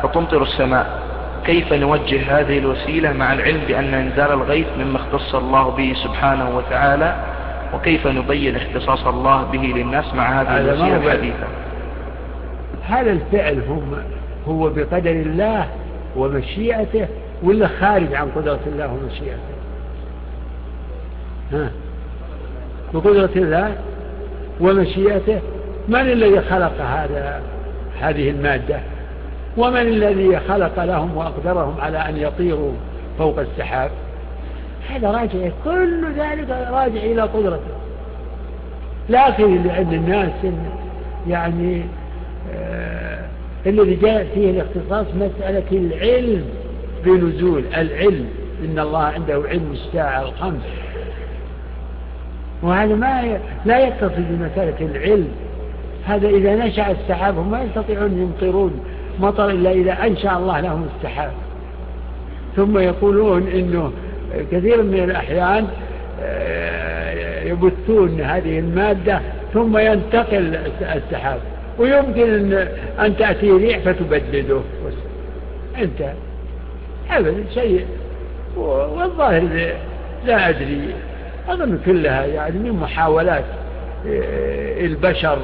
فتمطر 0.03 0.41
السماء. 0.41 1.03
كيف 1.45 1.73
نوجه 1.73 2.39
هذه 2.39 2.57
الوسيلة 2.57 3.13
مع 3.13 3.33
العلم 3.33 3.61
بأن 3.67 3.93
إنزال 3.93 4.31
الغيث 4.31 4.67
مما 4.77 4.97
اختص 4.97 5.35
الله 5.35 5.69
به 5.69 5.93
سبحانه 6.03 6.57
وتعالى؟ 6.57 7.15
وكيف 7.73 8.07
نبين 8.07 8.55
اختصاص 8.55 9.07
الله 9.07 9.43
به 9.43 9.59
للناس 9.59 10.13
مع 10.13 10.41
هذه 10.41 10.57
الوسيلة 10.57 10.97
الحديثة؟ 10.97 11.47
هذا 12.83 13.11
الفعل 13.11 13.61
هم 13.67 14.03
هو 14.47 14.69
بقدر 14.69 15.11
الله 15.11 15.67
ومشيئته 16.15 17.07
ولا 17.43 17.67
خارج 17.67 18.13
عن 18.13 18.29
قدرة 18.35 18.59
الله 18.67 18.93
ومشيئته. 18.93 19.53
ها؟ 21.51 21.71
بقدرة 22.93 23.29
الله 23.35 23.75
ومشيئته 24.61 25.39
من 25.87 25.99
الذي 25.99 26.41
خلق 26.41 26.81
هذا 26.81 27.41
هذه 28.01 28.29
المادة؟ 28.29 28.79
ومن 29.57 29.81
الذي 29.81 30.39
خلق 30.39 30.83
لهم 30.83 31.17
وأقدرهم 31.17 31.75
على 31.81 31.97
أن 31.97 32.17
يطيروا 32.17 32.71
فوق 33.17 33.39
السحاب؟ 33.39 33.91
هذا 34.89 35.11
راجع 35.11 35.49
كل 35.65 36.11
ذلك 36.11 36.49
راجع 36.49 37.01
إلى 37.01 37.21
قدرته. 37.21 37.73
لكن 39.09 39.69
عند 39.69 39.93
الناس 39.93 40.31
يعني 41.27 41.83
الذي 43.65 43.95
جاء 43.95 44.27
فيه 44.35 44.49
الاختصاص 44.49 45.05
مسألة 45.15 45.71
العلم 45.71 46.45
بنزول 47.05 47.63
العلم. 47.77 48.25
إن 48.65 48.79
الله 48.79 48.99
عنده 49.03 49.43
علم 49.49 49.71
الساعة 49.71 50.21
الخمس 50.21 50.63
وهذا 52.61 52.95
ما 52.95 53.39
لا 53.65 53.87
يتصل 53.87 54.21
بمسألة 54.29 54.75
العلم. 54.81 55.27
هذا 56.05 56.27
إذا 56.27 56.55
نشأ 56.55 56.91
السحاب 56.91 57.37
هم 57.37 57.51
ما 57.51 57.63
يستطيعون 57.63 58.17
يمطرون 58.17 58.79
مطر 59.19 59.49
إلا 59.49 59.71
إذا 59.71 59.91
أنشأ 59.91 60.37
الله 60.37 60.59
لهم 60.59 60.87
السحاب. 60.97 61.31
ثم 62.55 62.77
يقولون 62.77 63.47
إنه 63.47 63.91
كثير 64.51 64.83
من 64.83 65.03
الأحيان 65.03 65.67
آه، 66.21 67.43
يبثون 67.43 68.21
هذه 68.21 68.59
المادة 68.59 69.21
ثم 69.53 69.77
ينتقل 69.77 70.57
السحاب. 70.81 71.39
ويمكن 71.79 72.53
أن 72.99 73.17
تأتي 73.17 73.51
ريح 73.51 73.79
فتبدده. 73.79 74.61
أنت 75.77 76.13
أبدا 77.11 77.43
شيء. 77.53 77.85
والظاهر 78.57 79.71
لا 80.25 80.49
أدري. 80.49 80.93
أظن 81.49 81.79
كلها 81.85 82.25
يعني 82.25 82.59
من 82.59 82.71
محاولات 82.71 83.45
آه، 84.07 84.85
البشر 84.85 85.39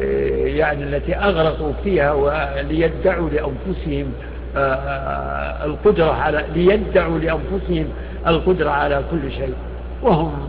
آه، 0.00 0.46
يعني 0.46 0.84
التي 0.84 1.14
أغرقوا 1.16 1.72
فيها 1.84 2.12
وليدعوا 2.12 3.28
لأنفسهم 3.30 4.12
آه، 4.56 5.64
القدرة 5.64 6.12
على 6.12 6.44
ليدعوا 6.54 7.18
لأنفسهم 7.18 7.88
القدرة 8.26 8.70
على 8.70 9.02
كل 9.10 9.32
شيء. 9.32 9.54
وهم 10.02 10.48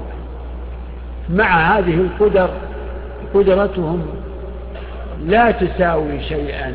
مع 1.30 1.78
هذه 1.78 1.94
القدر 1.94 2.50
قدرتهم 3.34 4.21
لا 5.26 5.52
تساوي 5.52 6.24
شيئا. 6.24 6.74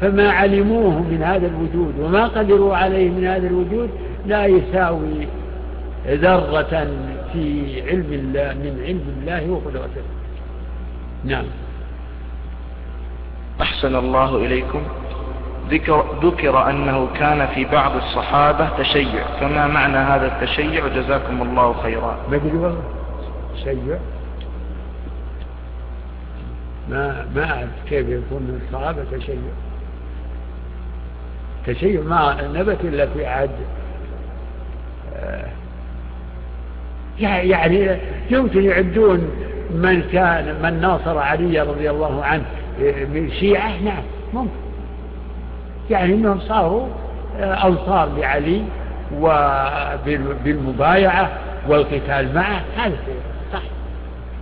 فما 0.00 0.30
علموه 0.30 0.98
من 0.98 1.22
هذا 1.22 1.46
الوجود 1.46 1.94
وما 2.00 2.26
قدروا 2.26 2.76
عليه 2.76 3.10
من 3.10 3.26
هذا 3.26 3.46
الوجود 3.46 3.90
لا 4.26 4.46
يساوي 4.46 5.28
ذرة 6.06 6.86
في 7.32 7.82
علم 7.88 8.12
الله 8.12 8.54
من 8.54 8.82
علم 8.86 9.04
الله 9.20 9.50
وقدرته. 9.50 10.02
نعم. 11.24 11.44
أحسن 13.60 13.96
الله 13.96 14.36
إليكم. 14.36 14.82
ذكر, 15.70 16.04
ذكر 16.22 16.70
أنه 16.70 17.08
كان 17.14 17.46
في 17.46 17.64
بعض 17.64 17.96
الصحابة 17.96 18.68
تشيع. 18.78 19.24
فما 19.40 19.66
معنى 19.66 19.96
هذا 19.96 20.26
التشيع؟ 20.26 20.88
جزاكم 20.88 21.42
الله 21.42 21.72
خيرا. 21.82 22.18
والله 22.30 22.76
تشيع؟ 23.54 23.98
ما 26.90 27.26
ما 27.34 27.50
أعرف 27.50 27.68
كيف 27.88 28.08
يكون 28.08 28.42
من 28.42 28.60
الصحابة 28.66 29.04
تشيع. 29.12 29.34
تشيع 31.66 32.00
ما 32.00 32.36
نبت 32.54 32.80
إلا 32.80 33.06
في 33.06 33.26
عهد 33.26 33.50
آه، 35.16 35.44
يعني 37.20 37.96
يمكن 38.30 38.64
يعدون 38.64 39.30
من 39.70 40.02
كان 40.12 40.62
من 40.62 40.80
ناصر 40.80 41.18
علي 41.18 41.60
رضي 41.60 41.90
الله 41.90 42.24
عنه 42.24 42.44
من 43.14 43.30
شيعة 43.40 43.82
نعم 43.82 44.02
ممكن. 44.34 44.50
يعني 45.90 46.14
إنهم 46.14 46.40
صاروا 46.40 46.86
آه، 47.40 47.66
أنصار 47.66 48.08
لعلي 48.18 48.62
وبالمبايعة 49.14 51.30
والقتال 51.68 52.34
معه. 52.34 52.62
هذا 52.76 52.96
صح 53.52 53.62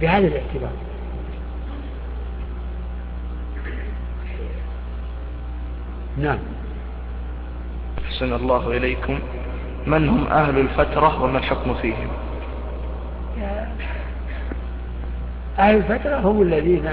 بهذا 0.01 0.26
الاعتبار. 0.26 0.70
نعم. 6.17 6.39
أحسن 8.05 8.33
الله 8.33 8.77
إليكم. 8.77 9.19
من 9.87 10.09
هم 10.09 10.27
أهل 10.27 10.59
الفترة 10.59 11.23
وما 11.23 11.39
الحكم 11.39 11.75
فيهم؟ 11.75 12.09
أهل 15.59 15.77
الفترة 15.77 16.17
هم 16.17 16.43
الذين 16.43 16.91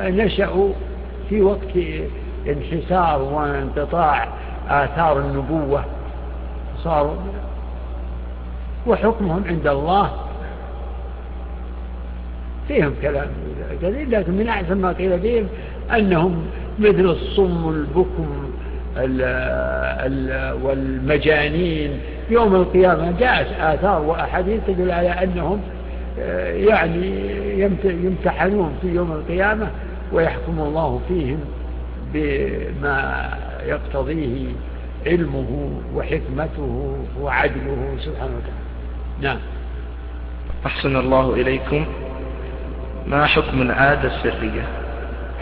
نشأوا 0.00 0.72
في 1.28 1.42
وقت 1.42 1.76
انحسار 2.48 3.22
وانقطاع 3.22 4.28
آثار 4.68 5.18
النبوة. 5.18 5.84
صاروا 6.78 7.16
وحكمهم 8.86 9.44
عند 9.48 9.66
الله. 9.66 10.10
فيهم 12.68 12.94
كلام 13.02 13.26
جديد 13.82 14.14
لكن 14.14 14.32
من 14.32 14.48
أحسن 14.48 14.80
ما 14.80 14.92
قيل 14.92 15.20
فيهم 15.20 15.48
أنهم 15.90 16.46
مثل 16.78 17.04
الصم 17.04 17.68
البكم 17.68 18.48
والمجانين. 20.62 22.00
يوم 22.30 22.54
القيامة 22.54 23.18
جاءت 23.18 23.46
آثار 23.60 24.02
وأحاديث 24.02 24.60
تدل 24.66 24.90
على 24.90 25.08
أنهم 25.08 25.60
آه، 26.20 26.52
يعني 26.52 27.60
يمتحنون 27.82 28.78
في 28.80 28.88
يوم 28.88 29.12
القيامة 29.12 29.70
ويحكم 30.12 30.60
الله 30.60 31.00
فيهم 31.08 31.40
بما 32.14 33.30
يقتضيه 33.66 34.46
علمه 35.06 35.70
وحكمته 35.94 36.96
وعدله 37.20 37.96
سبحانه 37.98 38.32
وتعالى. 38.36 38.68
نعم. 39.20 39.38
أحسن 40.66 40.96
الله 40.96 41.34
إليكم. 41.34 41.86
ما 43.06 43.26
حكم 43.26 43.62
العادة 43.62 44.16
السرية؟ 44.16 44.62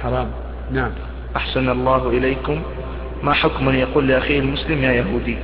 حرام. 0.03 0.29
نعم. 0.73 0.91
أحسن 1.37 1.69
الله 1.69 2.09
إليكم. 2.09 2.63
ما 3.23 3.33
حكم 3.33 3.71
يقول 3.71 4.09
لأخيه 4.09 4.39
المسلم 4.39 4.83
يا 4.83 4.93
يهودي؟ 4.93 5.37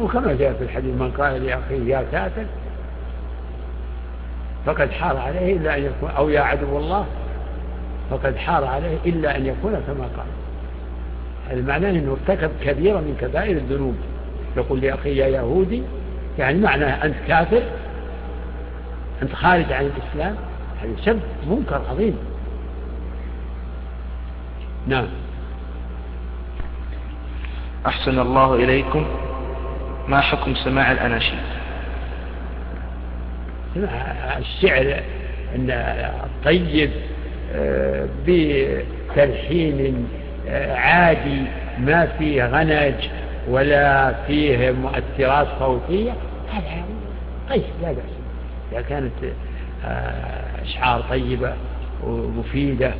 وكما 0.00 0.34
جاء 0.34 0.52
في 0.52 0.64
الحديث 0.64 0.94
من 0.94 1.10
قال 1.18 1.46
لأخيه 1.46 1.94
يا 1.94 2.04
كافر 2.12 2.44
فقد 4.66 4.90
حار 4.90 5.16
عليه 5.16 5.56
إلا 5.56 5.76
أن 5.76 5.84
يكون 5.84 6.10
أو 6.10 6.28
يا 6.28 6.40
عدو 6.40 6.78
الله 6.78 7.06
فقد 8.10 8.36
حار 8.36 8.64
عليه 8.64 8.96
إلا 9.06 9.36
أن 9.36 9.46
يكون 9.46 9.82
كما 9.86 10.08
قال. 10.16 11.66
معناه 11.66 11.90
أنه 11.90 12.16
ارتكب 12.28 12.50
كبيرة 12.64 12.98
من 12.98 13.16
كبائر 13.20 13.56
الذنوب. 13.56 13.94
يقول 14.56 14.80
لأخي 14.80 15.16
يا 15.16 15.26
يهودي 15.26 15.82
يعني 16.38 16.60
معناه 16.60 17.04
أنت 17.04 17.14
كافر 17.28 17.62
أنت 19.22 19.34
خارج 19.34 19.72
عن 19.72 19.84
الإسلام 19.84 20.36
هذا 20.82 20.92
سب 21.04 21.20
منكر 21.50 21.80
عظيم. 21.90 22.16
نعم. 24.86 25.06
أحسن 27.86 28.18
الله 28.18 28.54
إليكم. 28.54 29.06
ما 30.08 30.20
حكم 30.20 30.54
سماع 30.54 30.92
الأناشيد؟ 30.92 31.38
الشعر 34.38 35.02
الطيب 35.54 36.90
آه، 37.54 38.08
بتلحين 38.26 40.08
آه، 40.48 40.76
عادي 40.76 41.42
ما 41.78 42.06
فيه 42.06 42.46
غنج 42.46 42.94
ولا 43.48 44.14
فيه 44.26 44.70
مؤثرات 44.70 45.46
صوتية 45.58 46.12
هذا 46.52 46.84
طيب 47.50 47.62
لا 47.82 47.92
بأس. 47.92 48.04
إذا 48.72 48.82
كانت 48.82 49.12
آه، 49.84 50.62
أشعار 50.62 51.00
طيبة 51.00 51.52
ومفيدة 52.04 52.94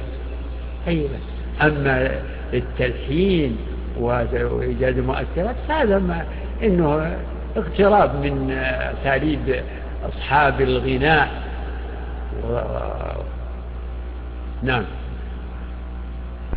طيبة. 0.86 1.18
أما 1.60 2.10
التلحين 2.54 3.56
وإيجاد 4.00 4.98
المؤثرات 4.98 5.56
هذا 5.68 5.98
ما 5.98 6.24
إنه 6.62 7.16
اقتراب 7.56 8.14
من 8.14 8.50
أساليب 8.50 9.62
أصحاب 10.08 10.60
الغناء. 10.60 11.28
و... 12.44 12.60
نعم. 14.62 14.84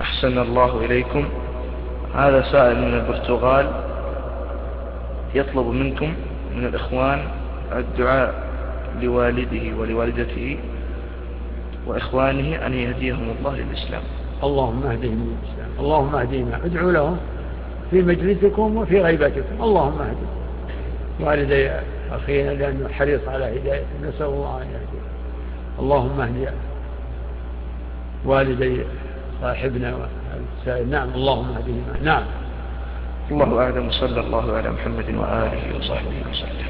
أحسن 0.02 0.38
الله 0.38 0.86
إليكم. 0.86 1.26
هذا 2.16 2.42
سائل 2.52 2.82
من 2.82 2.94
البرتغال. 2.94 3.72
يطلب 5.36 5.68
منكم 5.68 6.14
من 6.56 6.66
الإخوان 6.66 7.20
الدعاء 7.76 8.50
لوالده 9.02 9.78
ولوالدته 9.78 10.60
وإخوانه 11.88 12.66
أن 12.66 12.74
يهديهم 12.74 13.36
الله 13.40 13.56
للإسلام. 13.56 14.02
اللهم 14.44 14.84
اهدهم 14.84 15.28
للإسلام 15.28 15.70
اللهم 15.80 16.16
اهدهم 16.16 16.52
ادعوا 16.66 16.92
لهم 16.92 17.18
في 17.92 18.02
مجلسكم 18.02 18.78
وفي 18.78 19.02
غيبتكم 19.02 19.64
اللهم 19.64 20.02
اهدهم. 20.02 20.36
والدي 21.20 21.72
أخينا 22.12 22.50
لأنه 22.50 22.90
حريص 22.90 23.28
على 23.28 23.46
هدايته 23.46 23.86
نسأل 24.04 24.26
الله 24.26 24.62
أن 24.62 24.68
يهديه. 24.68 25.06
اللهم 25.80 26.22
اهدي 26.22 26.48
والدي 28.26 28.82
صاحبنا 29.42 29.96
والسائل. 29.96 30.90
نعم 30.90 31.10
اللهم 31.16 31.56
اهديهما. 31.58 32.00
نعم. 32.04 32.24
الله 33.32 33.62
أعلم 33.64 33.92
صلى 33.92 34.20
الله 34.20 34.58
على 34.58 34.72
محمد 34.72 35.16
وآله 35.16 35.78
وصحبه 35.78 36.16
وسلم. 36.32 36.66